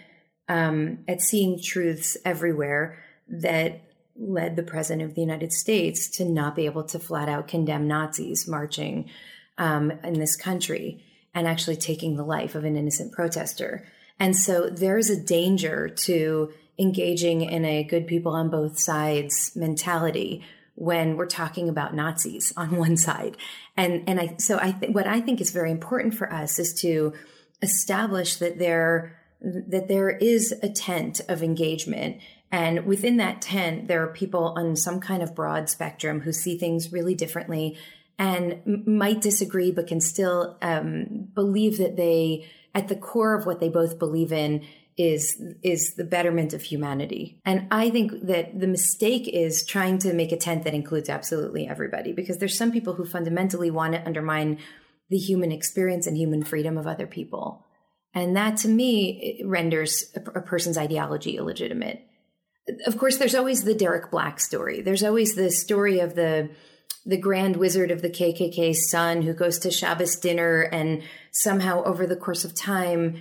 um, 0.49 0.99
at 1.07 1.21
seeing 1.21 1.61
truths 1.61 2.17
everywhere 2.25 3.01
that 3.29 3.81
led 4.15 4.55
the 4.55 4.63
president 4.63 5.09
of 5.09 5.15
the 5.15 5.21
United 5.21 5.53
States 5.53 6.09
to 6.17 6.25
not 6.25 6.55
be 6.55 6.65
able 6.65 6.83
to 6.83 6.99
flat 6.99 7.29
out 7.29 7.47
condemn 7.47 7.87
Nazis 7.87 8.47
marching 8.47 9.09
um, 9.57 9.91
in 10.03 10.19
this 10.19 10.35
country 10.35 11.03
and 11.33 11.47
actually 11.47 11.77
taking 11.77 12.15
the 12.15 12.25
life 12.25 12.55
of 12.55 12.65
an 12.65 12.75
innocent 12.75 13.13
protester. 13.13 13.87
And 14.19 14.35
so 14.35 14.69
there's 14.69 15.09
a 15.09 15.21
danger 15.21 15.89
to 15.89 16.53
engaging 16.79 17.41
in 17.41 17.65
a 17.65 17.83
good 17.83 18.07
people 18.07 18.33
on 18.33 18.49
both 18.49 18.79
sides 18.79 19.51
mentality 19.55 20.43
when 20.75 21.17
we're 21.17 21.27
talking 21.27 21.69
about 21.69 21.93
Nazis 21.93 22.51
on 22.57 22.75
one 22.77 22.97
side. 22.97 23.37
And 23.77 24.03
and 24.07 24.19
I 24.19 24.35
so 24.37 24.59
I 24.61 24.71
th- 24.71 24.93
what 24.93 25.07
I 25.07 25.21
think 25.21 25.41
is 25.41 25.51
very 25.51 25.71
important 25.71 26.13
for 26.13 26.31
us 26.31 26.59
is 26.59 26.73
to 26.81 27.13
establish 27.61 28.37
that 28.37 28.59
there 28.59 29.19
that 29.41 29.87
there 29.87 30.09
is 30.09 30.53
a 30.63 30.69
tent 30.69 31.21
of 31.27 31.43
engagement 31.43 32.21
and 32.53 32.85
within 32.85 33.17
that 33.17 33.41
tent, 33.41 33.87
there 33.87 34.03
are 34.03 34.13
people 34.13 34.53
on 34.55 34.75
some 34.75 34.99
kind 34.99 35.23
of 35.23 35.33
broad 35.33 35.71
spectrum 35.71 36.21
who 36.21 36.31
see 36.31 36.55
things 36.55 36.93
really 36.93 37.15
differently 37.15 37.79
and 38.19 38.61
m- 38.67 38.83
might 38.85 39.21
disagree, 39.21 39.71
but 39.71 39.87
can 39.87 39.99
still 39.99 40.55
um, 40.61 41.29
believe 41.33 41.79
that 41.79 41.95
they, 41.95 42.47
at 42.73 42.87
the 42.87 42.95
core 42.95 43.37
of 43.37 43.45
what 43.45 43.59
they 43.59 43.69
both 43.69 43.99
believe 43.99 44.31
in, 44.31 44.65
is 44.95 45.41
is 45.63 45.95
the 45.95 46.03
betterment 46.03 46.53
of 46.53 46.61
humanity. 46.61 47.41
And 47.45 47.67
I 47.71 47.89
think 47.89 48.27
that 48.27 48.59
the 48.59 48.67
mistake 48.67 49.27
is 49.27 49.65
trying 49.65 49.97
to 49.99 50.13
make 50.13 50.31
a 50.31 50.37
tent 50.37 50.65
that 50.65 50.75
includes 50.75 51.09
absolutely 51.09 51.67
everybody, 51.67 52.13
because 52.13 52.37
there's 52.37 52.57
some 52.57 52.71
people 52.71 52.93
who 52.93 53.05
fundamentally 53.05 53.71
want 53.71 53.93
to 53.93 54.05
undermine 54.05 54.59
the 55.09 55.17
human 55.17 55.51
experience 55.51 56.05
and 56.05 56.15
human 56.15 56.43
freedom 56.43 56.77
of 56.77 56.87
other 56.87 57.07
people. 57.07 57.65
And 58.13 58.35
that 58.37 58.57
to 58.57 58.67
me 58.67 59.41
renders 59.43 60.11
a, 60.15 60.39
a 60.39 60.41
person's 60.41 60.77
ideology 60.77 61.37
illegitimate 61.37 62.07
of 62.85 62.97
course, 62.97 63.17
there's 63.17 63.35
always 63.35 63.63
the 63.63 63.73
Derek 63.73 64.11
Black 64.11 64.39
story. 64.39 64.81
There's 64.81 65.03
always 65.03 65.35
the 65.35 65.51
story 65.51 65.99
of 65.99 66.15
the 66.15 66.49
the 67.05 67.17
grand 67.17 67.57
wizard 67.57 67.91
of 67.91 68.01
the 68.01 68.09
KKK's 68.09 68.89
son 68.89 69.23
who 69.23 69.33
goes 69.33 69.59
to 69.59 69.69
Shabbos 69.69 70.15
dinner 70.15 70.61
and 70.61 71.03
somehow 71.33 71.83
over 71.83 72.07
the 72.07 72.15
course 72.15 72.45
of 72.45 72.55
time 72.55 73.17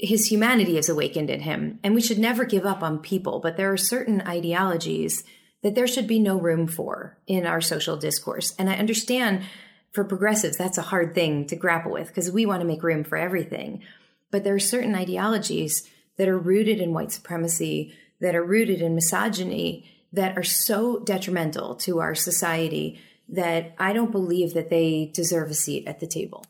his 0.00 0.26
humanity 0.26 0.76
is 0.76 0.88
awakened 0.88 1.30
in 1.30 1.40
him. 1.40 1.78
And 1.82 1.94
we 1.94 2.02
should 2.02 2.18
never 2.18 2.44
give 2.44 2.66
up 2.66 2.82
on 2.82 2.98
people, 2.98 3.40
but 3.40 3.56
there 3.56 3.72
are 3.72 3.76
certain 3.76 4.20
ideologies 4.20 5.24
that 5.62 5.74
there 5.74 5.86
should 5.86 6.06
be 6.06 6.18
no 6.18 6.38
room 6.38 6.66
for 6.66 7.16
in 7.26 7.46
our 7.46 7.60
social 7.60 7.96
discourse. 7.96 8.54
And 8.58 8.68
I 8.68 8.74
understand 8.74 9.44
for 9.92 10.04
progressives, 10.04 10.58
that's 10.58 10.76
a 10.76 10.82
hard 10.82 11.14
thing 11.14 11.46
to 11.46 11.56
grapple 11.56 11.92
with 11.92 12.08
because 12.08 12.30
we 12.30 12.44
want 12.44 12.60
to 12.60 12.66
make 12.66 12.82
room 12.82 13.04
for 13.04 13.16
everything. 13.16 13.82
But 14.30 14.44
there 14.44 14.54
are 14.54 14.60
certain 14.60 14.94
ideologies 14.94 15.88
that 16.16 16.28
are 16.28 16.38
rooted 16.38 16.80
in 16.80 16.92
white 16.92 17.12
supremacy 17.12 17.94
that 18.20 18.34
are 18.34 18.44
rooted 18.44 18.82
in 18.82 18.94
misogyny 18.94 19.90
that 20.12 20.36
are 20.36 20.44
so 20.44 20.98
detrimental 20.98 21.76
to 21.76 22.00
our 22.00 22.14
society 22.14 23.00
that 23.28 23.74
I 23.78 23.92
don't 23.92 24.12
believe 24.12 24.54
that 24.54 24.70
they 24.70 25.10
deserve 25.14 25.50
a 25.50 25.54
seat 25.54 25.86
at 25.86 26.00
the 26.00 26.06
table. 26.06 26.44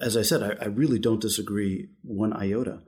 As 0.00 0.16
I 0.16 0.22
said, 0.22 0.42
I, 0.42 0.64
I 0.64 0.68
really 0.68 0.98
don't 0.98 1.20
disagree 1.20 1.88
one 2.02 2.32
iota. 2.32 2.80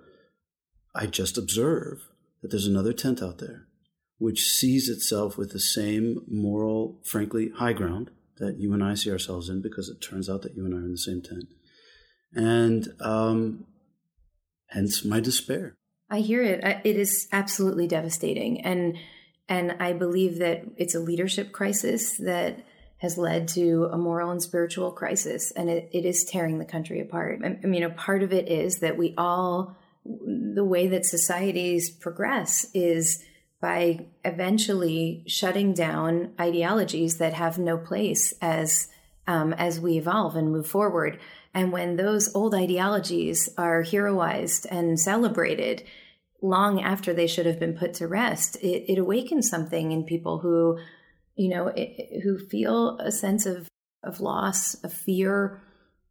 I 0.94 1.06
just 1.06 1.38
observe 1.38 2.08
that 2.42 2.50
there's 2.50 2.66
another 2.66 2.92
tent 2.92 3.22
out 3.22 3.38
there 3.38 3.68
which 4.18 4.50
sees 4.50 4.88
itself 4.88 5.38
with 5.38 5.52
the 5.52 5.60
same 5.60 6.22
moral, 6.28 7.00
frankly, 7.04 7.50
high 7.56 7.72
ground 7.72 8.10
that 8.38 8.58
you 8.58 8.72
and 8.72 8.82
I 8.82 8.94
see 8.94 9.10
ourselves 9.10 9.48
in 9.48 9.62
because 9.62 9.88
it 9.88 10.00
turns 10.00 10.28
out 10.28 10.42
that 10.42 10.54
you 10.54 10.64
and 10.64 10.74
I 10.74 10.78
are 10.78 10.84
in 10.84 10.92
the 10.92 10.98
same 10.98 11.22
tent. 11.22 11.44
And 12.34 12.88
um, 13.00 13.66
hence 14.68 15.04
my 15.04 15.20
despair. 15.20 15.76
I 16.10 16.20
hear 16.20 16.42
it. 16.42 16.64
It 16.84 16.96
is 16.96 17.28
absolutely 17.32 17.86
devastating, 17.86 18.62
and 18.62 18.96
and 19.48 19.76
I 19.78 19.92
believe 19.92 20.38
that 20.38 20.62
it's 20.76 20.94
a 20.94 21.00
leadership 21.00 21.52
crisis 21.52 22.16
that 22.18 22.64
has 22.98 23.16
led 23.16 23.48
to 23.48 23.88
a 23.92 23.96
moral 23.96 24.30
and 24.30 24.42
spiritual 24.42 24.90
crisis, 24.90 25.50
and 25.52 25.70
it, 25.70 25.88
it 25.92 26.04
is 26.04 26.24
tearing 26.24 26.58
the 26.58 26.64
country 26.64 27.00
apart. 27.00 27.40
I, 27.44 27.66
mean, 27.66 27.82
a 27.84 27.90
part 27.90 28.22
of 28.22 28.32
it 28.32 28.48
is 28.48 28.80
that 28.80 28.98
we 28.98 29.14
all, 29.16 29.76
the 30.04 30.64
way 30.64 30.88
that 30.88 31.06
societies 31.06 31.90
progress 31.90 32.66
is 32.74 33.22
by 33.60 34.06
eventually 34.24 35.24
shutting 35.26 35.74
down 35.74 36.32
ideologies 36.40 37.18
that 37.18 37.34
have 37.34 37.58
no 37.58 37.76
place 37.76 38.34
as 38.40 38.88
um, 39.26 39.52
as 39.52 39.78
we 39.78 39.98
evolve 39.98 40.36
and 40.36 40.50
move 40.50 40.66
forward. 40.66 41.20
And 41.52 41.70
when 41.70 41.96
those 41.96 42.34
old 42.34 42.54
ideologies 42.54 43.48
are 43.58 43.82
heroized 43.82 44.66
and 44.70 44.98
celebrated 44.98 45.84
long 46.40 46.80
after 46.80 47.12
they 47.12 47.26
should 47.26 47.44
have 47.44 47.60
been 47.60 47.76
put 47.76 47.94
to 47.94 48.08
rest, 48.08 48.56
it, 48.56 48.90
it 48.90 48.98
awakens 48.98 49.50
something 49.50 49.92
in 49.92 50.04
people 50.04 50.38
who, 50.38 50.78
you 51.38 51.48
know, 51.48 51.68
it, 51.68 52.22
who 52.22 52.36
feel 52.36 52.98
a 52.98 53.12
sense 53.12 53.46
of, 53.46 53.68
of 54.02 54.20
loss, 54.20 54.74
of 54.82 54.92
fear, 54.92 55.62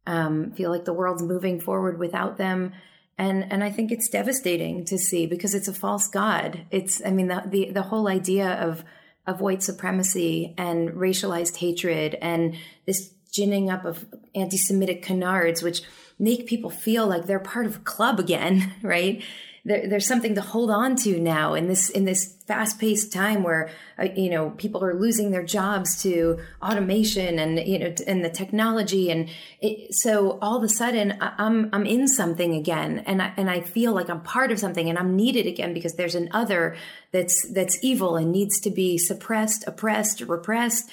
um, 0.06 0.52
feel 0.52 0.70
like 0.70 0.86
the 0.86 0.92
world's 0.92 1.22
moving 1.22 1.60
forward 1.60 1.98
without 1.98 2.38
them. 2.38 2.72
And, 3.18 3.52
and 3.52 3.62
I 3.62 3.70
think 3.70 3.92
it's 3.92 4.08
devastating 4.08 4.86
to 4.86 4.96
see 4.96 5.26
because 5.26 5.54
it's 5.54 5.68
a 5.68 5.72
false 5.72 6.08
god. 6.08 6.62
It's, 6.70 7.04
I 7.04 7.10
mean, 7.10 7.28
the, 7.28 7.42
the, 7.44 7.70
the 7.72 7.82
whole 7.82 8.08
idea 8.08 8.54
of, 8.54 8.84
of 9.26 9.42
white 9.42 9.62
supremacy 9.62 10.54
and 10.56 10.90
racialized 10.90 11.56
hatred 11.56 12.16
and 12.22 12.56
this 12.86 13.12
ginning 13.30 13.68
up 13.68 13.84
of 13.84 14.06
anti-Semitic 14.34 15.02
canards, 15.02 15.62
which 15.62 15.82
make 16.18 16.46
people 16.46 16.70
feel 16.70 17.06
like 17.06 17.26
they're 17.26 17.38
part 17.38 17.66
of 17.66 17.76
a 17.76 17.80
club 17.80 18.18
again, 18.18 18.72
right? 18.82 19.22
There, 19.64 19.88
there's 19.88 20.06
something 20.06 20.34
to 20.34 20.40
hold 20.40 20.70
on 20.70 20.96
to 20.96 21.20
now 21.20 21.54
in 21.54 21.68
this 21.68 21.90
in 21.90 22.04
this 22.04 22.36
fast-paced 22.46 23.12
time 23.12 23.42
where 23.42 23.70
uh, 23.98 24.06
you 24.16 24.30
know 24.30 24.50
people 24.50 24.82
are 24.82 24.98
losing 24.98 25.30
their 25.30 25.42
jobs 25.42 26.02
to 26.02 26.38
automation 26.62 27.38
and 27.38 27.58
you 27.66 27.78
know 27.78 27.94
and 28.06 28.24
the 28.24 28.30
technology 28.30 29.10
and 29.10 29.28
it, 29.60 29.94
so 29.94 30.38
all 30.40 30.56
of 30.56 30.62
a 30.62 30.68
sudden 30.68 31.18
I'm 31.20 31.68
I'm 31.72 31.84
in 31.84 32.08
something 32.08 32.54
again 32.54 33.00
and 33.06 33.20
I, 33.20 33.32
and 33.36 33.50
I 33.50 33.60
feel 33.60 33.92
like 33.92 34.08
I'm 34.08 34.22
part 34.22 34.50
of 34.50 34.58
something 34.58 34.88
and 34.88 34.98
I'm 34.98 35.16
needed 35.16 35.46
again 35.46 35.74
because 35.74 35.94
there's 35.94 36.14
an 36.14 36.30
other 36.32 36.76
that's 37.12 37.50
that's 37.52 37.82
evil 37.82 38.16
and 38.16 38.32
needs 38.32 38.60
to 38.60 38.70
be 38.70 38.98
suppressed, 38.98 39.66
oppressed, 39.66 40.20
repressed. 40.20 40.90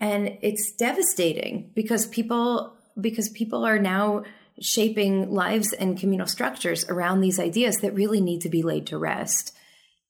And 0.00 0.38
it's 0.42 0.72
devastating 0.72 1.70
because 1.74 2.06
people 2.06 2.76
because 3.00 3.28
people 3.28 3.64
are 3.64 3.78
now 3.78 4.24
shaping 4.60 5.32
lives 5.32 5.72
and 5.72 5.98
communal 5.98 6.26
structures 6.26 6.84
around 6.88 7.20
these 7.20 7.40
ideas 7.40 7.78
that 7.78 7.94
really 7.94 8.20
need 8.20 8.40
to 8.42 8.48
be 8.48 8.62
laid 8.62 8.86
to 8.86 8.98
rest. 8.98 9.54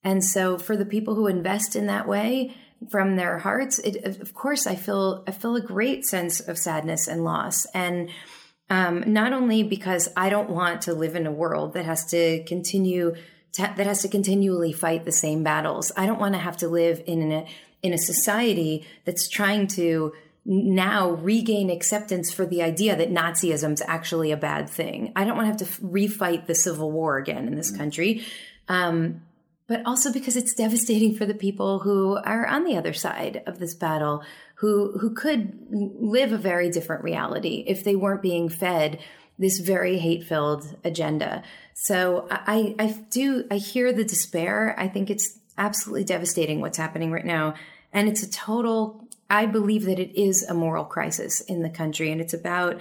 And 0.04 0.25
so 0.25 0.58
for 0.58 0.76
the 0.76 0.84
people 0.84 1.14
who 1.14 1.26
invest 1.26 1.76
in 1.76 1.87
that 1.87 2.08
way 2.08 2.54
from 2.90 3.16
their 3.16 3.38
hearts, 3.38 3.78
it, 3.78 4.04
of 4.20 4.34
course, 4.34 4.66
I 4.66 4.75
feel, 4.75 5.22
I 5.26 5.30
feel 5.30 5.54
a 5.54 5.61
great 5.61 6.04
sense 6.04 6.40
of 6.40 6.58
sadness 6.58 7.06
and 7.06 7.25
loss. 7.25 7.66
And, 7.66 8.11
um, 8.68 9.04
not 9.06 9.32
only 9.32 9.62
because 9.62 10.08
I 10.16 10.30
don't 10.30 10.50
want 10.50 10.82
to 10.82 10.94
live 10.94 11.14
in 11.14 11.26
a 11.26 11.32
world 11.32 11.75
that 11.75 11.84
has 11.84 12.06
to 12.06 12.42
continue 12.44 13.14
to, 13.52 13.62
that 13.62 13.87
has 13.87 14.02
to 14.02 14.08
continually 14.08 14.72
fight 14.72 15.04
the 15.04 15.12
same 15.12 15.42
battles. 15.42 15.92
I 15.96 16.06
don't 16.06 16.18
want 16.18 16.34
to 16.34 16.40
have 16.40 16.56
to 16.58 16.68
live 16.68 17.02
in 17.06 17.30
a, 17.30 17.46
in 17.82 17.92
a 17.92 17.99
society 17.99 18.87
that's 19.04 19.28
trying 19.28 19.66
to 19.68 20.12
now 20.44 21.11
regain 21.11 21.70
acceptance 21.70 22.32
for 22.32 22.44
the 22.46 22.62
idea 22.62 22.96
that 22.96 23.11
Nazism 23.11 23.72
is 23.72 23.82
actually 23.87 24.32
a 24.32 24.37
bad 24.37 24.68
thing. 24.68 25.12
I 25.14 25.25
don't 25.25 25.37
want 25.37 25.46
to 25.46 25.64
have 25.64 25.75
to 25.75 25.82
refight 25.82 26.46
the 26.46 26.54
Civil 26.54 26.90
War 26.90 27.18
again 27.18 27.46
in 27.46 27.54
this 27.54 27.70
mm-hmm. 27.70 27.80
country. 27.80 28.25
Um, 28.68 29.22
but 29.68 29.82
also 29.87 30.12
because 30.12 30.37
it's 30.37 30.54
devastating 30.54 31.14
for 31.14 31.25
the 31.25 31.34
people 31.34 31.78
who 31.78 32.16
are 32.16 32.46
on 32.46 32.64
the 32.64 32.76
other 32.76 32.92
side 32.92 33.42
of 33.46 33.58
this 33.58 33.75
battle, 33.75 34.22
who 34.56 34.99
who 34.99 35.14
could 35.14 35.56
live 35.70 36.32
a 36.32 36.38
very 36.38 36.70
different 36.70 37.04
reality 37.04 37.64
if 37.66 37.84
they 37.84 37.96
weren't 37.96 38.22
being 38.22 38.49
fed 38.49 39.00
this 39.38 39.61
very 39.61 39.99
hate-filled 39.99 40.76
agenda. 40.84 41.42
So 41.75 42.26
I, 42.30 42.75
I 42.78 42.87
do 43.11 43.44
I 43.50 43.56
hear 43.56 43.92
the 43.92 44.04
despair. 44.04 44.75
I 44.78 44.88
think 44.88 45.08
it's 45.08 45.38
absolutely 45.56 46.04
devastating 46.04 46.61
what's 46.61 46.78
happening 46.78 47.11
right 47.12 47.25
now, 47.25 47.54
and 47.92 48.08
it's 48.08 48.22
a 48.22 48.30
total 48.30 49.08
I 49.32 49.46
believe 49.46 49.86
that 49.86 49.98
it 49.98 50.14
is 50.14 50.42
a 50.42 50.52
moral 50.52 50.84
crisis 50.84 51.40
in 51.40 51.62
the 51.62 51.70
country, 51.70 52.12
and 52.12 52.20
it's 52.20 52.34
about 52.34 52.78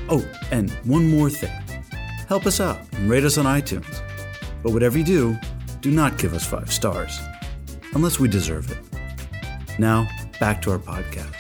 Oh, 0.10 0.26
and 0.52 0.70
one 0.86 1.10
more 1.10 1.30
thing 1.30 1.52
help 2.28 2.46
us 2.46 2.60
out 2.60 2.80
and 2.94 3.10
rate 3.10 3.24
us 3.24 3.38
on 3.38 3.46
iTunes. 3.46 4.02
But 4.64 4.72
whatever 4.72 4.98
you 4.98 5.04
do, 5.04 5.38
do 5.82 5.92
not 5.92 6.18
give 6.18 6.34
us 6.34 6.46
five 6.46 6.72
stars, 6.72 7.20
unless 7.94 8.20
we 8.20 8.28
deserve 8.28 8.72
it. 8.72 8.78
Now, 9.78 10.08
back 10.40 10.62
to 10.64 10.72
our 10.72 10.80
podcast. 10.80 11.36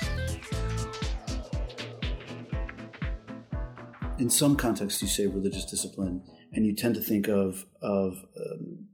In 4.19 4.30
some 4.30 4.56
contexts, 4.56 5.02
you 5.02 5.08
say 5.08 5.26
religious 5.28 5.65
discipline, 5.65 6.21
and 6.52 6.65
you 6.65 6.76
tend 6.76 6.95
to 6.95 7.02
think 7.02 7.28
of 7.28 7.65
of 7.82 8.23
um, 8.38 8.86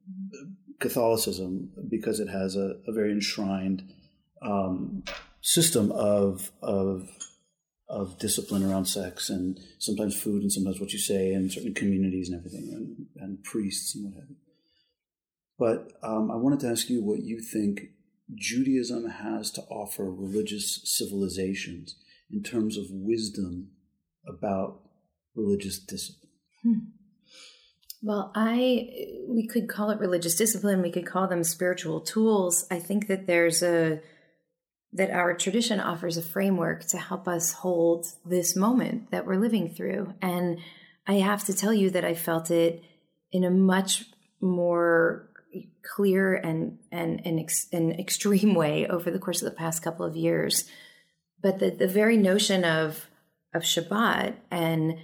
Catholicism 0.80 1.72
because 1.90 2.20
it 2.20 2.30
has 2.30 2.56
a, 2.56 2.76
a 2.88 2.94
very 2.94 3.12
enshrined 3.12 3.84
um, 4.42 5.04
system 5.42 5.92
of 5.92 6.52
of 6.62 7.10
of 7.90 8.20
discipline 8.20 8.64
around 8.64 8.86
sex 8.86 9.30
and 9.30 9.60
sometimes 9.80 10.20
food 10.20 10.44
and 10.44 10.52
sometimes 10.52 10.80
what 10.80 10.94
you 10.94 11.00
say 11.00 11.34
and 11.34 11.52
certain 11.52 11.74
communities 11.74 12.30
and 12.30 12.38
everything 12.38 12.70
and, 12.72 13.08
and 13.24 13.44
priests 13.44 13.96
and 13.96 14.06
what 14.06 14.14
have 14.14 14.30
you. 14.30 14.36
But 15.58 15.92
um, 16.04 16.32
I 16.32 16.36
wanted 16.36 16.60
to 16.62 16.70
ask 16.70 16.90
you 16.90 17.04
what 17.04 17.24
you 17.24 17.42
think 17.42 17.82
Judaism 18.36 19.10
has 19.10 19.50
to 19.52 19.62
offer 19.64 20.10
religious 20.10 20.82
civilizations 20.86 21.96
in 22.32 22.44
terms 22.44 22.78
of 22.78 22.86
wisdom 22.90 23.72
about 24.28 24.82
religious 25.36 25.80
discipline. 25.80 26.30
Hmm. 26.62 26.78
Well, 28.02 28.32
I 28.36 28.88
we 29.28 29.48
could 29.48 29.68
call 29.68 29.90
it 29.90 30.00
religious 30.00 30.36
discipline. 30.36 30.82
We 30.82 30.92
could 30.92 31.06
call 31.06 31.28
them 31.28 31.44
spiritual 31.44 32.00
tools. 32.02 32.66
I 32.72 32.80
think 32.80 33.08
that 33.08 33.28
there's 33.28 33.62
a 33.62 34.00
that 34.94 35.12
our 35.12 35.34
tradition 35.34 35.80
offers 35.80 36.18
a 36.18 36.22
framework 36.22 36.86
to 36.88 36.98
help 36.98 37.28
us 37.28 37.54
hold 37.54 38.08
this 38.26 38.56
moment 38.56 39.12
that 39.12 39.26
we're 39.26 39.36
living 39.36 39.70
through. 39.70 40.14
And 40.22 40.60
I 41.08 41.16
have 41.16 41.46
to 41.46 41.56
tell 41.56 41.74
you 41.74 41.90
that 41.92 42.06
I 42.06 42.16
felt 42.16 42.50
it 42.50 42.84
in 43.32 43.44
a 43.44 43.52
much 43.52 44.06
more 44.42 45.30
clear 45.84 46.36
and 46.36 46.80
and 46.92 47.26
an 47.26 47.40
ex, 47.40 47.68
an 47.72 47.92
extreme 47.92 48.54
way 48.56 48.88
over 48.88 49.12
the 49.12 49.20
course 49.20 49.42
of 49.42 49.50
the 49.50 49.58
past 49.58 49.84
couple 49.84 50.06
of 50.06 50.16
years. 50.16 50.66
But 51.42 51.60
the, 51.60 51.70
the 51.70 51.88
very 51.88 52.18
notion 52.18 52.64
of 52.64 53.08
of 53.54 53.64
Shabbat 53.64 54.36
and 54.52 54.96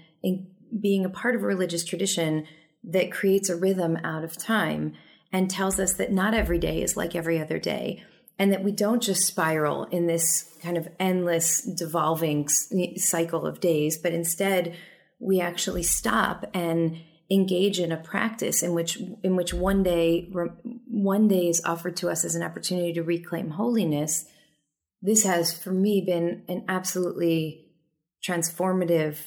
being 0.79 1.05
a 1.05 1.09
part 1.09 1.35
of 1.35 1.43
a 1.43 1.47
religious 1.47 1.83
tradition 1.83 2.47
that 2.83 3.11
creates 3.11 3.49
a 3.49 3.55
rhythm 3.55 3.97
out 4.03 4.23
of 4.23 4.37
time 4.37 4.93
and 5.31 5.49
tells 5.49 5.79
us 5.79 5.93
that 5.93 6.11
not 6.11 6.33
every 6.33 6.59
day 6.59 6.81
is 6.81 6.95
like 6.95 7.15
every 7.15 7.39
other 7.39 7.59
day 7.59 8.03
and 8.37 8.51
that 8.51 8.63
we 8.63 8.71
don't 8.71 9.01
just 9.01 9.25
spiral 9.25 9.85
in 9.85 10.07
this 10.07 10.53
kind 10.61 10.77
of 10.77 10.87
endless 10.99 11.61
devolving 11.61 12.47
cycle 12.97 13.45
of 13.45 13.59
days, 13.59 13.97
but 13.97 14.13
instead 14.13 14.75
we 15.19 15.39
actually 15.39 15.83
stop 15.83 16.45
and 16.53 16.97
engage 17.31 17.79
in 17.79 17.91
a 17.91 17.97
practice 17.97 18.61
in 18.61 18.73
which 18.73 18.97
in 19.23 19.35
which 19.35 19.53
one 19.53 19.81
day 19.81 20.29
one 20.87 21.27
day 21.27 21.47
is 21.47 21.61
offered 21.65 21.95
to 21.95 22.09
us 22.09 22.23
as 22.23 22.35
an 22.35 22.43
opportunity 22.43 22.93
to 22.93 23.01
reclaim 23.01 23.51
holiness. 23.51 24.25
This 25.01 25.23
has 25.23 25.57
for 25.57 25.71
me 25.71 26.01
been 26.05 26.43
an 26.47 26.65
absolutely 26.67 27.65
transformative 28.25 29.17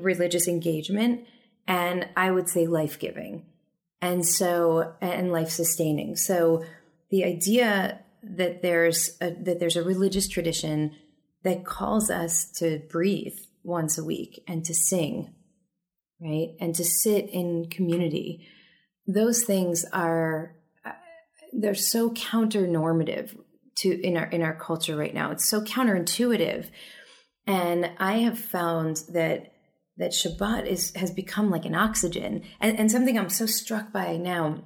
religious 0.00 0.48
engagement 0.48 1.26
and 1.66 2.08
i 2.16 2.30
would 2.30 2.48
say 2.48 2.66
life-giving 2.66 3.44
and 4.00 4.24
so 4.24 4.94
and 5.00 5.30
life 5.30 5.50
sustaining 5.50 6.16
so 6.16 6.64
the 7.10 7.24
idea 7.24 8.00
that 8.22 8.62
there's 8.62 9.16
a, 9.20 9.30
that 9.30 9.60
there's 9.60 9.76
a 9.76 9.82
religious 9.82 10.28
tradition 10.28 10.94
that 11.44 11.64
calls 11.64 12.10
us 12.10 12.50
to 12.58 12.80
breathe 12.90 13.38
once 13.62 13.98
a 13.98 14.04
week 14.04 14.42
and 14.48 14.64
to 14.64 14.74
sing 14.74 15.34
right? 16.20 16.50
And 16.60 16.74
to 16.74 16.84
sit 16.84 17.28
in 17.30 17.68
community. 17.70 18.46
Those 19.06 19.44
things 19.44 19.84
are 19.92 20.56
uh, 20.84 20.92
they're 21.52 21.74
so 21.74 22.10
counter 22.10 22.66
normative 22.66 23.36
to 23.78 24.00
in 24.00 24.16
our 24.16 24.26
in 24.26 24.42
our 24.42 24.54
culture 24.54 24.96
right 24.96 25.14
now. 25.14 25.30
It's 25.30 25.48
so 25.48 25.60
counterintuitive. 25.60 26.68
And 27.46 27.90
I 27.98 28.18
have 28.18 28.38
found 28.38 29.02
that 29.12 29.52
that 29.96 30.12
Shabbat 30.12 30.66
is 30.66 30.92
has 30.96 31.10
become 31.10 31.50
like 31.50 31.64
an 31.64 31.74
oxygen. 31.74 32.42
And, 32.60 32.78
and 32.78 32.90
something 32.90 33.18
I'm 33.18 33.30
so 33.30 33.46
struck 33.46 33.92
by 33.92 34.16
now, 34.16 34.64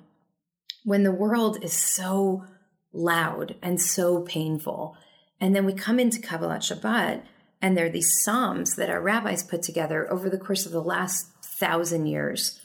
when 0.85 1.05
the 1.05 1.12
world 1.12 1.62
is 1.62 1.73
so 1.73 2.45
loud 2.93 3.57
and 3.63 3.81
so 3.81 4.21
painful, 4.23 4.97
and 5.41 5.57
then 5.57 5.65
we 5.65 5.73
come 5.73 5.99
into 5.99 6.21
Kabbalat 6.21 6.61
Shabbat, 6.61 7.23
and 7.61 7.77
there 7.77 7.87
are 7.87 7.91
these 7.91 8.23
psalms 8.23 8.77
that 8.77 8.91
our 8.91 9.01
rabbis 9.01 9.43
put 9.43 9.63
together 9.63 10.11
over 10.13 10.31
the 10.31 10.39
course 10.39 10.67
of 10.67 10.73
the 10.73 10.83
last 10.83 11.27
thousand 11.45 12.07
years. 12.07 12.61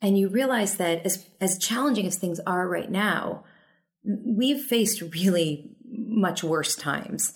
And 0.00 0.18
you 0.18 0.28
realize 0.28 0.76
that 0.76 1.04
as, 1.06 1.28
as 1.40 1.58
challenging 1.58 2.06
as 2.06 2.16
things 2.16 2.40
are 2.40 2.68
right 2.68 2.90
now, 2.90 3.44
we've 4.04 4.60
faced 4.60 5.00
really 5.00 5.70
much 5.88 6.42
worse 6.42 6.74
times. 6.74 7.34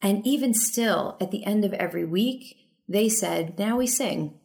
And 0.00 0.24
even 0.26 0.54
still, 0.54 1.16
at 1.20 1.30
the 1.30 1.44
end 1.44 1.64
of 1.64 1.72
every 1.72 2.04
week, 2.04 2.56
they 2.88 3.08
said, 3.08 3.58
now 3.58 3.78
we 3.78 3.86
sing. 3.86 4.38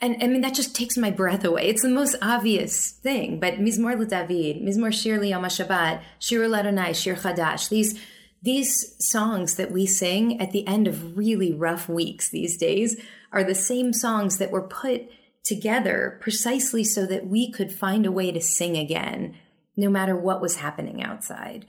And 0.00 0.16
I 0.20 0.26
mean, 0.26 0.40
that 0.40 0.54
just 0.54 0.74
takes 0.74 0.96
my 0.96 1.10
breath 1.10 1.44
away. 1.44 1.68
It's 1.68 1.82
the 1.82 1.88
most 1.88 2.16
obvious 2.20 2.90
thing, 2.90 3.38
but 3.38 3.54
Mizmor 3.54 3.96
LeDavid, 3.96 4.62
Mizmor 4.62 4.92
Shir 4.92 5.22
Yom 5.22 5.44
HaShabbat, 5.44 6.02
Shir 6.18 6.48
Ladonai, 6.48 6.94
Shir 6.94 7.14
Chadash, 7.14 7.68
these, 7.68 8.00
these 8.42 8.96
songs 8.98 9.54
that 9.54 9.70
we 9.70 9.86
sing 9.86 10.40
at 10.40 10.50
the 10.50 10.66
end 10.66 10.88
of 10.88 11.16
really 11.16 11.52
rough 11.52 11.88
weeks 11.88 12.28
these 12.28 12.56
days 12.56 13.00
are 13.32 13.44
the 13.44 13.54
same 13.54 13.92
songs 13.92 14.38
that 14.38 14.50
were 14.50 14.66
put 14.66 15.08
together 15.44 16.18
precisely 16.20 16.82
so 16.82 17.06
that 17.06 17.26
we 17.26 17.50
could 17.50 17.72
find 17.72 18.04
a 18.04 18.12
way 18.12 18.32
to 18.32 18.40
sing 18.40 18.76
again, 18.76 19.36
no 19.76 19.88
matter 19.88 20.16
what 20.16 20.40
was 20.40 20.56
happening 20.56 21.02
outside. 21.02 21.66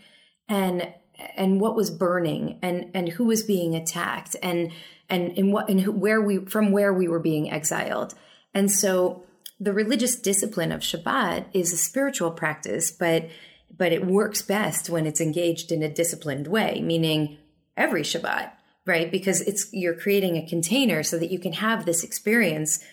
And 0.47 0.93
and 1.35 1.59
what 1.59 1.75
was 1.75 1.91
burning 1.91 2.59
and 2.61 2.91
and 2.93 3.09
who 3.09 3.25
was 3.25 3.43
being 3.43 3.75
attacked 3.75 4.35
and 4.41 4.71
and 5.09 5.31
in 5.37 5.51
what 5.51 5.69
and 5.69 5.99
where 5.99 6.21
we 6.21 6.45
from 6.45 6.71
where 6.71 6.93
we 6.93 7.07
were 7.07 7.19
being 7.19 7.51
exiled. 7.51 8.13
And 8.53 8.71
so 8.71 9.23
the 9.59 9.73
religious 9.73 10.15
discipline 10.15 10.71
of 10.71 10.81
Shabbat 10.81 11.45
is 11.53 11.73
a 11.73 11.77
spiritual 11.77 12.31
practice, 12.31 12.91
but 12.91 13.29
but 13.75 13.91
it 13.91 14.05
works 14.05 14.41
best 14.41 14.89
when 14.89 15.05
it's 15.05 15.21
engaged 15.21 15.71
in 15.71 15.83
a 15.83 15.93
disciplined 15.93 16.47
way, 16.47 16.81
meaning 16.81 17.37
every 17.77 18.01
Shabbat, 18.01 18.51
right? 18.85 19.11
Because 19.11 19.41
it's 19.41 19.69
you're 19.71 19.93
creating 19.93 20.37
a 20.37 20.47
container 20.47 21.03
so 21.03 21.17
that 21.19 21.31
you 21.31 21.39
can 21.39 21.53
have 21.53 21.85
this 21.85 22.03
experience 22.03 22.83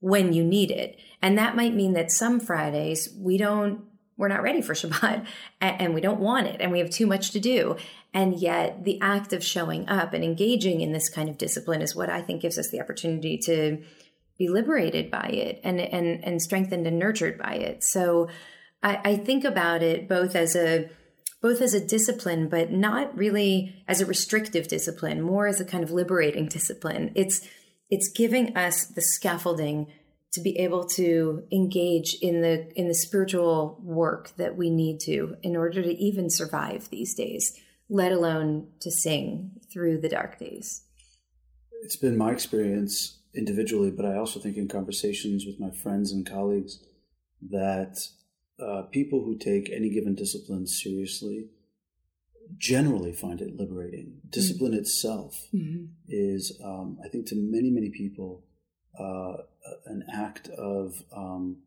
when 0.00 0.32
you 0.32 0.44
need 0.44 0.70
it. 0.70 0.98
And 1.22 1.36
that 1.38 1.56
might 1.56 1.74
mean 1.74 1.94
that 1.94 2.12
some 2.12 2.40
Fridays 2.40 3.08
we 3.16 3.38
don't 3.38 3.82
we're 4.18 4.28
not 4.28 4.42
ready 4.42 4.60
for 4.60 4.74
Shabbat 4.74 5.24
and, 5.62 5.94
we 5.94 6.02
don't 6.02 6.20
want 6.20 6.48
it 6.48 6.60
and 6.60 6.70
we 6.70 6.80
have 6.80 6.90
too 6.90 7.06
much 7.06 7.30
to 7.30 7.40
do. 7.40 7.76
And 8.12 8.38
yet 8.38 8.84
the 8.84 9.00
act 9.00 9.32
of 9.32 9.42
showing 9.42 9.88
up 9.88 10.12
and 10.12 10.22
engaging 10.22 10.82
in 10.82 10.92
this 10.92 11.08
kind 11.08 11.30
of 11.30 11.38
discipline 11.38 11.80
is 11.80 11.96
what 11.96 12.10
I 12.10 12.20
think 12.20 12.42
gives 12.42 12.58
us 12.58 12.68
the 12.68 12.80
opportunity 12.80 13.38
to 13.44 13.78
be 14.38 14.48
liberated 14.48 15.10
by 15.10 15.26
it 15.26 15.60
and 15.64 15.80
and 15.80 16.24
and 16.24 16.40
strengthened 16.40 16.86
and 16.86 16.98
nurtured 16.98 17.38
by 17.38 17.54
it. 17.54 17.82
So 17.82 18.28
I, 18.82 19.00
I 19.04 19.16
think 19.16 19.44
about 19.44 19.82
it 19.82 20.08
both 20.08 20.36
as 20.36 20.54
a 20.54 20.90
both 21.40 21.60
as 21.60 21.74
a 21.74 21.84
discipline, 21.84 22.48
but 22.48 22.72
not 22.72 23.16
really 23.16 23.82
as 23.86 24.00
a 24.00 24.06
restrictive 24.06 24.66
discipline, 24.68 25.20
more 25.22 25.46
as 25.46 25.60
a 25.60 25.64
kind 25.64 25.84
of 25.84 25.90
liberating 25.90 26.46
discipline. 26.46 27.12
It's 27.14 27.46
it's 27.90 28.10
giving 28.10 28.56
us 28.56 28.84
the 28.84 29.00
scaffolding 29.00 29.88
to 30.32 30.40
be 30.40 30.58
able 30.58 30.84
to 30.84 31.44
engage 31.50 32.14
in 32.20 32.42
the 32.42 32.70
in 32.78 32.88
the 32.88 32.94
spiritual 32.94 33.80
work 33.82 34.32
that 34.36 34.56
we 34.56 34.70
need 34.70 35.00
to 35.00 35.36
in 35.42 35.56
order 35.56 35.82
to 35.82 35.94
even 35.96 36.30
survive 36.30 36.88
these 36.90 37.14
days 37.14 37.58
let 37.88 38.12
alone 38.12 38.68
to 38.80 38.90
sing 38.90 39.50
through 39.72 39.98
the 39.98 40.08
dark 40.08 40.38
days 40.38 40.82
it's 41.82 41.96
been 41.96 42.16
my 42.16 42.30
experience 42.30 43.18
individually 43.34 43.90
but 43.90 44.04
i 44.04 44.16
also 44.16 44.38
think 44.40 44.56
in 44.56 44.68
conversations 44.68 45.46
with 45.46 45.58
my 45.58 45.70
friends 45.70 46.12
and 46.12 46.28
colleagues 46.28 46.84
that 47.40 47.98
uh, 48.60 48.82
people 48.90 49.22
who 49.22 49.38
take 49.38 49.70
any 49.70 49.88
given 49.88 50.14
discipline 50.14 50.66
seriously 50.66 51.46
generally 52.56 53.12
find 53.12 53.40
it 53.40 53.56
liberating 53.56 54.20
discipline 54.28 54.72
mm-hmm. 54.72 54.80
itself 54.80 55.46
mm-hmm. 55.54 55.84
is 56.08 56.58
um, 56.64 56.98
i 57.04 57.08
think 57.08 57.26
to 57.26 57.36
many 57.36 57.70
many 57.70 57.90
people 57.90 58.42
uh, 58.98 59.36
an 59.86 60.04
act 60.12 60.48
of 60.48 61.02
um, 61.14 61.58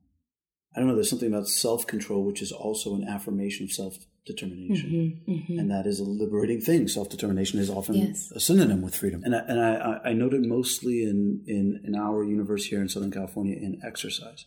I 0.75 0.79
don't 0.79 0.87
know. 0.87 0.95
There's 0.95 1.09
something 1.09 1.31
about 1.33 1.47
self 1.47 1.85
control, 1.85 2.23
which 2.23 2.41
is 2.41 2.51
also 2.51 2.95
an 2.95 3.07
affirmation 3.07 3.65
of 3.65 3.71
self 3.71 3.97
determination, 4.25 5.21
mm-hmm, 5.27 5.31
mm-hmm. 5.31 5.59
and 5.59 5.71
that 5.71 5.87
is 5.87 5.99
a 5.99 6.03
liberating 6.03 6.61
thing. 6.61 6.87
Self 6.87 7.09
determination 7.09 7.59
is 7.59 7.69
often 7.69 7.95
yes. 7.95 8.31
a 8.31 8.39
synonym 8.39 8.81
with 8.81 8.95
freedom, 8.95 9.23
and 9.23 9.35
I, 9.35 9.39
and 9.39 9.59
I, 9.59 9.99
I 10.05 10.13
noted 10.13 10.45
mostly 10.45 11.03
in, 11.03 11.43
in 11.45 11.81
in 11.83 11.95
our 11.95 12.23
universe 12.23 12.65
here 12.65 12.81
in 12.81 12.87
Southern 12.87 13.11
California 13.11 13.55
in 13.55 13.81
exercise. 13.85 14.45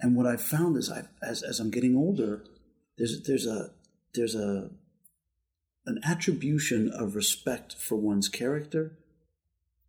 And 0.00 0.14
what 0.14 0.26
I 0.26 0.36
found 0.36 0.76
is, 0.76 0.90
I 0.90 1.04
as 1.22 1.42
as 1.42 1.60
I'm 1.60 1.70
getting 1.70 1.96
older, 1.96 2.44
there's 2.96 3.22
there's 3.22 3.46
a 3.46 3.70
there's 4.14 4.34
a 4.34 4.70
an 5.84 6.00
attribution 6.04 6.90
of 6.90 7.14
respect 7.14 7.74
for 7.74 7.96
one's 7.96 8.28
character 8.28 8.98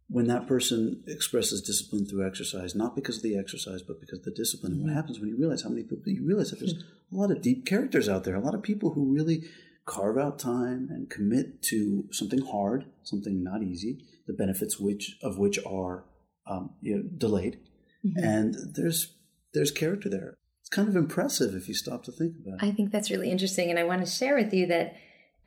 when 0.10 0.28
that 0.28 0.48
person 0.48 1.04
expresses 1.08 1.62
discipline 1.62 2.06
through 2.06 2.26
exercise, 2.26 2.76
not 2.76 2.96
because 2.96 3.18
of 3.18 3.24
the 3.24 3.38
exercise, 3.38 3.82
but 3.82 4.00
because 4.00 4.20
of 4.20 4.26
the 4.26 4.32
discipline. 4.32 4.72
And 4.72 4.82
what 4.82 4.88
mm-hmm. 4.88 4.96
happens 4.96 5.20
when 5.20 5.30
you 5.30 5.38
realize 5.38 5.64
how 5.64 5.70
many 5.70 5.84
people, 5.84 6.04
you 6.06 6.26
realize 6.26 6.50
that 6.52 6.60
there's 6.60 6.76
a 6.76 7.16
lot 7.16 7.32
of 7.32 7.42
deep 7.42 7.66
characters 7.66 8.08
out 8.08 8.24
there, 8.24 8.36
a 8.36 8.40
lot 8.40 8.56
of 8.56 8.64
people 8.64 8.94
who 8.94 9.14
really 9.14 9.44
carve 9.86 10.18
out 10.18 10.40
time 10.40 10.88
and 10.90 11.10
commit 11.10 11.62
to 11.64 12.06
something 12.12 12.42
hard, 12.42 12.86
something 13.04 13.44
not 13.44 13.64
easy, 13.64 14.06
the 14.28 14.34
benefits 14.34 14.80
which 14.80 15.18
of 15.22 15.38
which 15.38 15.60
are 15.66 16.06
um, 16.46 16.72
you 16.82 16.96
know, 16.96 17.04
delayed. 17.18 17.60
Mm-hmm. 18.06 18.24
And 18.24 18.56
there's 18.76 19.16
there's 19.54 19.72
character 19.72 20.10
there. 20.10 20.36
It's 20.62 20.70
kind 20.70 20.88
of 20.88 20.96
impressive 20.96 21.54
if 21.54 21.68
you 21.68 21.74
stop 21.74 22.04
to 22.04 22.12
think 22.12 22.36
about 22.42 22.62
it. 22.62 22.66
I 22.66 22.72
think 22.72 22.92
that's 22.92 23.12
really 23.12 23.32
interesting, 23.32 23.70
and 23.70 23.80
I 23.80 23.84
want 23.84 24.06
to 24.06 24.12
share 24.12 24.36
with 24.36 24.54
you 24.54 24.68
that 24.68 24.96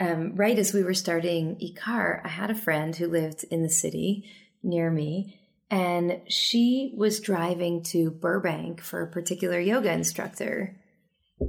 um, 0.01 0.35
right 0.35 0.59
as 0.59 0.73
we 0.73 0.83
were 0.83 0.95
starting 0.95 1.57
Ikar, 1.57 2.21
I 2.25 2.29
had 2.29 2.51
a 2.51 2.55
friend 2.55 2.97
who 2.97 3.07
lived 3.07 3.45
in 3.51 3.63
the 3.63 3.69
city 3.69 4.25
near 4.63 4.91
me. 4.91 5.39
And 5.71 6.21
she 6.29 6.93
was 6.97 7.21
driving 7.21 7.83
to 7.85 8.11
Burbank 8.11 8.81
for 8.81 9.03
a 9.03 9.07
particular 9.07 9.61
yoga 9.61 9.93
instructor. 9.93 10.77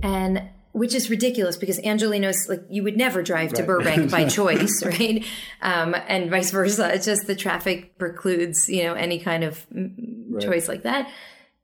And 0.03 0.49
which 0.73 0.95
is 0.95 1.09
ridiculous 1.09 1.57
because 1.57 1.79
Angelenos, 1.79 2.47
like 2.47 2.63
you 2.69 2.83
would 2.83 2.95
never 2.95 3.23
drive 3.23 3.53
to 3.53 3.63
Burbank 3.63 4.09
by 4.09 4.25
choice, 4.29 4.83
right? 4.85 5.25
Um, 5.61 5.95
and 6.07 6.29
vice 6.29 6.51
versa. 6.51 6.93
It's 6.93 7.05
just 7.05 7.27
the 7.27 7.35
traffic 7.35 7.97
precludes, 7.97 8.69
you 8.69 8.83
know, 8.83 8.93
any 8.93 9.19
kind 9.19 9.43
of 9.43 9.65
right. 9.71 10.41
choice 10.41 10.67
like 10.67 10.83
that. 10.83 11.11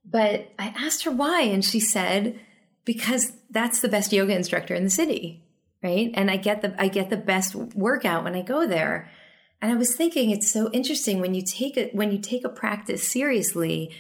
But 0.04 0.52
I 0.58 0.74
asked 0.78 1.04
her 1.04 1.12
why, 1.12 1.42
and 1.42 1.64
she 1.64 1.80
said, 1.80 2.40
because 2.86 3.34
that's 3.50 3.82
the 3.82 3.90
best 3.90 4.14
yoga 4.14 4.36
instructor 4.36 4.74
in 4.74 4.84
the 4.84 4.90
city, 4.90 5.44
right? 5.84 6.12
And 6.14 6.32
I 6.32 6.38
get 6.38 6.62
the 6.62 6.74
I 6.82 6.88
get 6.88 7.10
the 7.10 7.18
best 7.18 7.56
workout 7.56 8.24
when 8.24 8.36
I 8.36 8.42
go 8.42 8.68
there. 8.68 9.12
And 9.62 9.72
I 9.72 9.76
was 9.76 9.96
thinking 9.96 10.30
it's 10.30 10.52
so 10.52 10.70
interesting 10.72 11.20
when 11.20 11.34
you 11.34 11.42
take 11.42 11.78
it 11.78 11.96
when 11.96 12.12
you 12.12 12.20
take 12.20 12.46
a 12.46 12.50
practice 12.50 13.08
seriously, 13.08 13.92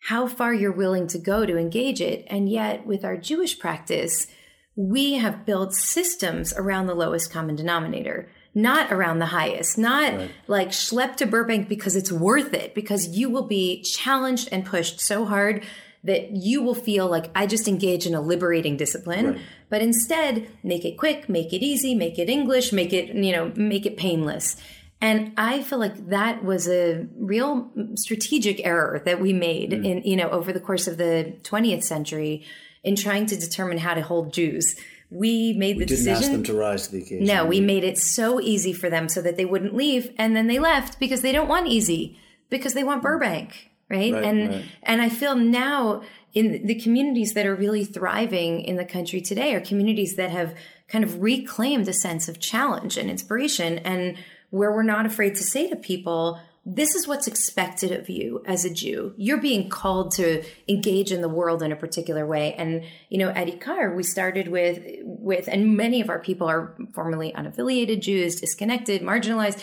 how 0.00 0.26
far 0.26 0.54
you're 0.54 0.72
willing 0.72 1.06
to 1.08 1.18
go 1.18 1.44
to 1.44 1.58
engage 1.58 2.00
it. 2.00 2.24
And 2.28 2.48
yet 2.48 2.86
with 2.86 3.04
our 3.04 3.16
Jewish 3.16 3.58
practice, 3.58 4.26
we 4.74 5.14
have 5.14 5.46
built 5.46 5.74
systems 5.74 6.52
around 6.54 6.86
the 6.86 6.94
lowest 6.94 7.32
common 7.32 7.56
denominator, 7.56 8.30
not 8.54 8.92
around 8.92 9.18
the 9.18 9.26
highest, 9.26 9.76
not 9.76 10.12
right. 10.14 10.30
like 10.46 10.68
schlep 10.68 11.16
to 11.16 11.26
Burbank 11.26 11.68
because 11.68 11.96
it's 11.96 12.12
worth 12.12 12.54
it, 12.54 12.74
because 12.74 13.08
you 13.08 13.28
will 13.28 13.46
be 13.46 13.82
challenged 13.82 14.48
and 14.52 14.64
pushed 14.64 15.00
so 15.00 15.24
hard 15.24 15.64
that 16.04 16.30
you 16.30 16.62
will 16.62 16.74
feel 16.74 17.08
like 17.08 17.30
I 17.34 17.46
just 17.46 17.66
engage 17.66 18.06
in 18.06 18.14
a 18.14 18.20
liberating 18.20 18.76
discipline, 18.76 19.26
right. 19.26 19.40
but 19.68 19.82
instead 19.82 20.48
make 20.62 20.84
it 20.84 20.96
quick, 20.96 21.28
make 21.28 21.52
it 21.52 21.64
easy, 21.64 21.94
make 21.94 22.18
it 22.18 22.28
English, 22.28 22.72
make 22.72 22.92
it, 22.92 23.14
you 23.14 23.32
know, 23.32 23.52
make 23.56 23.86
it 23.86 23.96
painless. 23.96 24.56
And 25.00 25.32
I 25.36 25.62
feel 25.62 25.78
like 25.78 26.08
that 26.08 26.42
was 26.42 26.68
a 26.68 27.06
real 27.16 27.70
strategic 27.96 28.64
error 28.64 29.02
that 29.04 29.20
we 29.20 29.32
made 29.32 29.72
mm. 29.72 29.84
in, 29.84 30.02
you 30.04 30.16
know, 30.16 30.30
over 30.30 30.52
the 30.52 30.60
course 30.60 30.86
of 30.86 30.96
the 30.96 31.36
20th 31.42 31.84
century 31.84 32.44
in 32.82 32.96
trying 32.96 33.26
to 33.26 33.36
determine 33.36 33.78
how 33.78 33.94
to 33.94 34.00
hold 34.00 34.32
Jews. 34.32 34.74
We 35.10 35.52
made 35.52 35.76
the 35.76 35.80
we 35.80 35.86
decision. 35.86 36.14
ask 36.14 36.30
them 36.30 36.44
to 36.44 36.54
rise 36.54 36.86
to 36.86 36.92
the 36.92 37.02
occasion. 37.02 37.26
No, 37.26 37.44
we 37.44 37.60
made 37.60 37.84
it 37.84 37.98
so 37.98 38.40
easy 38.40 38.72
for 38.72 38.88
them 38.88 39.08
so 39.08 39.20
that 39.22 39.36
they 39.36 39.44
wouldn't 39.44 39.74
leave. 39.74 40.12
And 40.18 40.34
then 40.34 40.46
they 40.46 40.58
left 40.58 40.98
because 40.98 41.20
they 41.20 41.32
don't 41.32 41.48
want 41.48 41.68
easy, 41.68 42.18
because 42.48 42.74
they 42.74 42.84
want 42.84 43.02
Burbank. 43.02 43.70
Right. 43.88 44.12
right 44.12 44.24
and, 44.24 44.48
right. 44.48 44.64
and 44.82 45.00
I 45.00 45.08
feel 45.08 45.36
now 45.36 46.02
in 46.34 46.66
the 46.66 46.74
communities 46.74 47.34
that 47.34 47.46
are 47.46 47.54
really 47.54 47.84
thriving 47.84 48.60
in 48.60 48.76
the 48.76 48.84
country 48.84 49.20
today 49.20 49.54
are 49.54 49.60
communities 49.60 50.16
that 50.16 50.30
have 50.30 50.56
kind 50.88 51.04
of 51.04 51.22
reclaimed 51.22 51.86
a 51.86 51.92
sense 51.92 52.28
of 52.28 52.40
challenge 52.40 52.96
and 52.96 53.08
inspiration 53.08 53.78
and 53.78 54.16
where 54.50 54.72
we're 54.72 54.82
not 54.82 55.06
afraid 55.06 55.34
to 55.36 55.42
say 55.42 55.68
to 55.68 55.76
people, 55.76 56.40
this 56.64 56.96
is 56.96 57.06
what's 57.06 57.28
expected 57.28 57.92
of 57.92 58.08
you 58.08 58.42
as 58.44 58.64
a 58.64 58.72
Jew. 58.74 59.14
You're 59.16 59.40
being 59.40 59.68
called 59.68 60.12
to 60.12 60.42
engage 60.68 61.12
in 61.12 61.20
the 61.20 61.28
world 61.28 61.62
in 61.62 61.70
a 61.70 61.76
particular 61.76 62.26
way. 62.26 62.54
And, 62.54 62.84
you 63.08 63.18
know, 63.18 63.28
at 63.28 63.46
IKAR, 63.46 63.94
we 63.94 64.02
started 64.02 64.48
with, 64.48 64.82
with, 65.02 65.48
and 65.48 65.76
many 65.76 66.00
of 66.00 66.10
our 66.10 66.18
people 66.18 66.48
are 66.48 66.76
formerly 66.92 67.32
unaffiliated 67.32 68.00
Jews, 68.00 68.40
disconnected, 68.40 69.02
marginalized. 69.02 69.62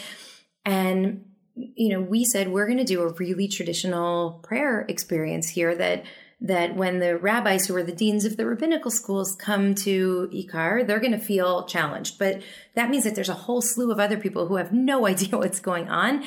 And, 0.63 1.25
you 1.55 1.89
know, 1.89 1.99
we 1.99 2.23
said 2.23 2.47
we're 2.47 2.67
going 2.67 2.77
to 2.77 2.85
do 2.85 3.01
a 3.01 3.11
really 3.13 3.49
traditional 3.49 4.39
prayer 4.43 4.85
experience 4.87 5.49
here 5.49 5.75
that, 5.75 6.05
that 6.41 6.75
when 6.75 6.99
the 6.99 7.17
rabbis 7.17 7.67
who 7.67 7.75
are 7.75 7.83
the 7.83 7.91
deans 7.91 8.25
of 8.25 8.37
the 8.37 8.45
rabbinical 8.45 8.91
schools 8.91 9.35
come 9.35 9.75
to 9.75 10.29
IKAR, 10.33 10.85
they're 10.85 10.99
going 10.99 11.11
to 11.11 11.17
feel 11.17 11.65
challenged. 11.65 12.19
But 12.19 12.41
that 12.75 12.89
means 12.89 13.05
that 13.05 13.15
there's 13.15 13.29
a 13.29 13.33
whole 13.33 13.61
slew 13.61 13.91
of 13.91 13.99
other 13.99 14.17
people 14.17 14.47
who 14.47 14.55
have 14.55 14.73
no 14.73 15.07
idea 15.13 15.37
what's 15.37 15.59
going 15.59 15.89
on 15.89 16.23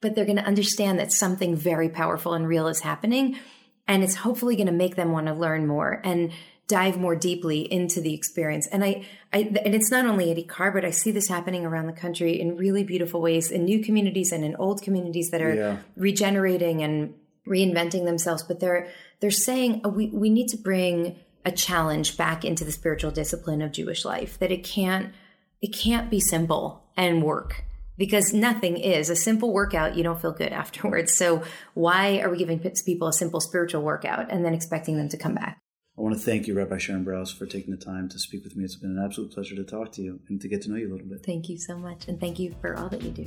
but 0.00 0.14
they're 0.14 0.24
going 0.24 0.36
to 0.36 0.44
understand 0.44 0.98
that 0.98 1.12
something 1.12 1.54
very 1.54 1.88
powerful 1.88 2.34
and 2.34 2.48
real 2.48 2.68
is 2.68 2.80
happening. 2.80 3.38
And 3.86 4.02
it's 4.02 4.16
hopefully 4.16 4.56
going 4.56 4.66
to 4.66 4.72
make 4.72 4.96
them 4.96 5.12
want 5.12 5.26
to 5.26 5.34
learn 5.34 5.66
more 5.66 6.00
and 6.04 6.32
dive 6.68 6.96
more 6.96 7.16
deeply 7.16 7.60
into 7.72 8.00
the 8.00 8.14
experience. 8.14 8.68
And 8.68 8.84
I, 8.84 9.04
I 9.32 9.38
and 9.64 9.74
it's 9.74 9.90
not 9.90 10.06
only 10.06 10.30
at 10.30 10.36
IKAR, 10.36 10.72
but 10.72 10.84
I 10.84 10.90
see 10.90 11.10
this 11.10 11.28
happening 11.28 11.66
around 11.66 11.88
the 11.88 11.92
country 11.92 12.40
in 12.40 12.56
really 12.56 12.84
beautiful 12.84 13.20
ways 13.20 13.50
in 13.50 13.64
new 13.64 13.82
communities 13.82 14.30
and 14.30 14.44
in 14.44 14.54
old 14.56 14.80
communities 14.80 15.30
that 15.30 15.42
are 15.42 15.54
yeah. 15.54 15.76
regenerating 15.96 16.82
and 16.82 17.14
reinventing 17.50 18.04
themselves. 18.06 18.42
But 18.42 18.60
they're 18.60 18.88
they're 19.20 19.30
saying 19.30 19.82
uh, 19.84 19.90
we 19.90 20.06
we 20.08 20.30
need 20.30 20.48
to 20.48 20.56
bring 20.56 21.16
a 21.44 21.52
challenge 21.52 22.16
back 22.16 22.44
into 22.44 22.64
the 22.64 22.72
spiritual 22.72 23.10
discipline 23.10 23.60
of 23.60 23.72
Jewish 23.72 24.04
life. 24.04 24.38
That 24.38 24.52
it 24.52 24.64
can't 24.64 25.12
it 25.60 25.74
can't 25.74 26.10
be 26.10 26.20
simple 26.20 26.84
and 26.96 27.22
work 27.22 27.64
because 27.98 28.32
nothing 28.32 28.78
is 28.78 29.10
a 29.10 29.16
simple 29.16 29.52
workout. 29.52 29.96
You 29.96 30.02
don't 30.02 30.20
feel 30.20 30.32
good 30.32 30.52
afterwards. 30.64 31.14
So 31.14 31.42
why 31.74 32.20
are 32.20 32.30
we 32.30 32.38
giving 32.38 32.58
people 32.58 33.08
a 33.08 33.12
simple 33.12 33.40
spiritual 33.40 33.82
workout 33.82 34.30
and 34.30 34.44
then 34.44 34.54
expecting 34.54 34.96
them 34.96 35.08
to 35.10 35.18
come 35.18 35.34
back? 35.34 35.58
I 35.98 36.02
want 36.02 36.14
to 36.14 36.20
thank 36.20 36.46
you, 36.46 36.54
Rabbi 36.54 36.78
Sharon 36.78 37.04
Brous, 37.04 37.36
for 37.36 37.44
taking 37.44 37.76
the 37.76 37.84
time 37.84 38.08
to 38.08 38.18
speak 38.18 38.42
with 38.42 38.56
me. 38.56 38.64
It's 38.64 38.76
been 38.76 38.96
an 38.96 39.04
absolute 39.04 39.32
pleasure 39.32 39.54
to 39.56 39.64
talk 39.64 39.92
to 39.92 40.02
you 40.02 40.20
and 40.28 40.40
to 40.40 40.48
get 40.48 40.62
to 40.62 40.70
know 40.70 40.76
you 40.76 40.88
a 40.88 40.92
little 40.92 41.06
bit. 41.06 41.22
Thank 41.26 41.50
you 41.50 41.58
so 41.58 41.76
much. 41.76 42.08
And 42.08 42.18
thank 42.18 42.38
you 42.38 42.54
for 42.62 42.74
all 42.78 42.88
that 42.88 43.02
you 43.02 43.10
do. 43.10 43.26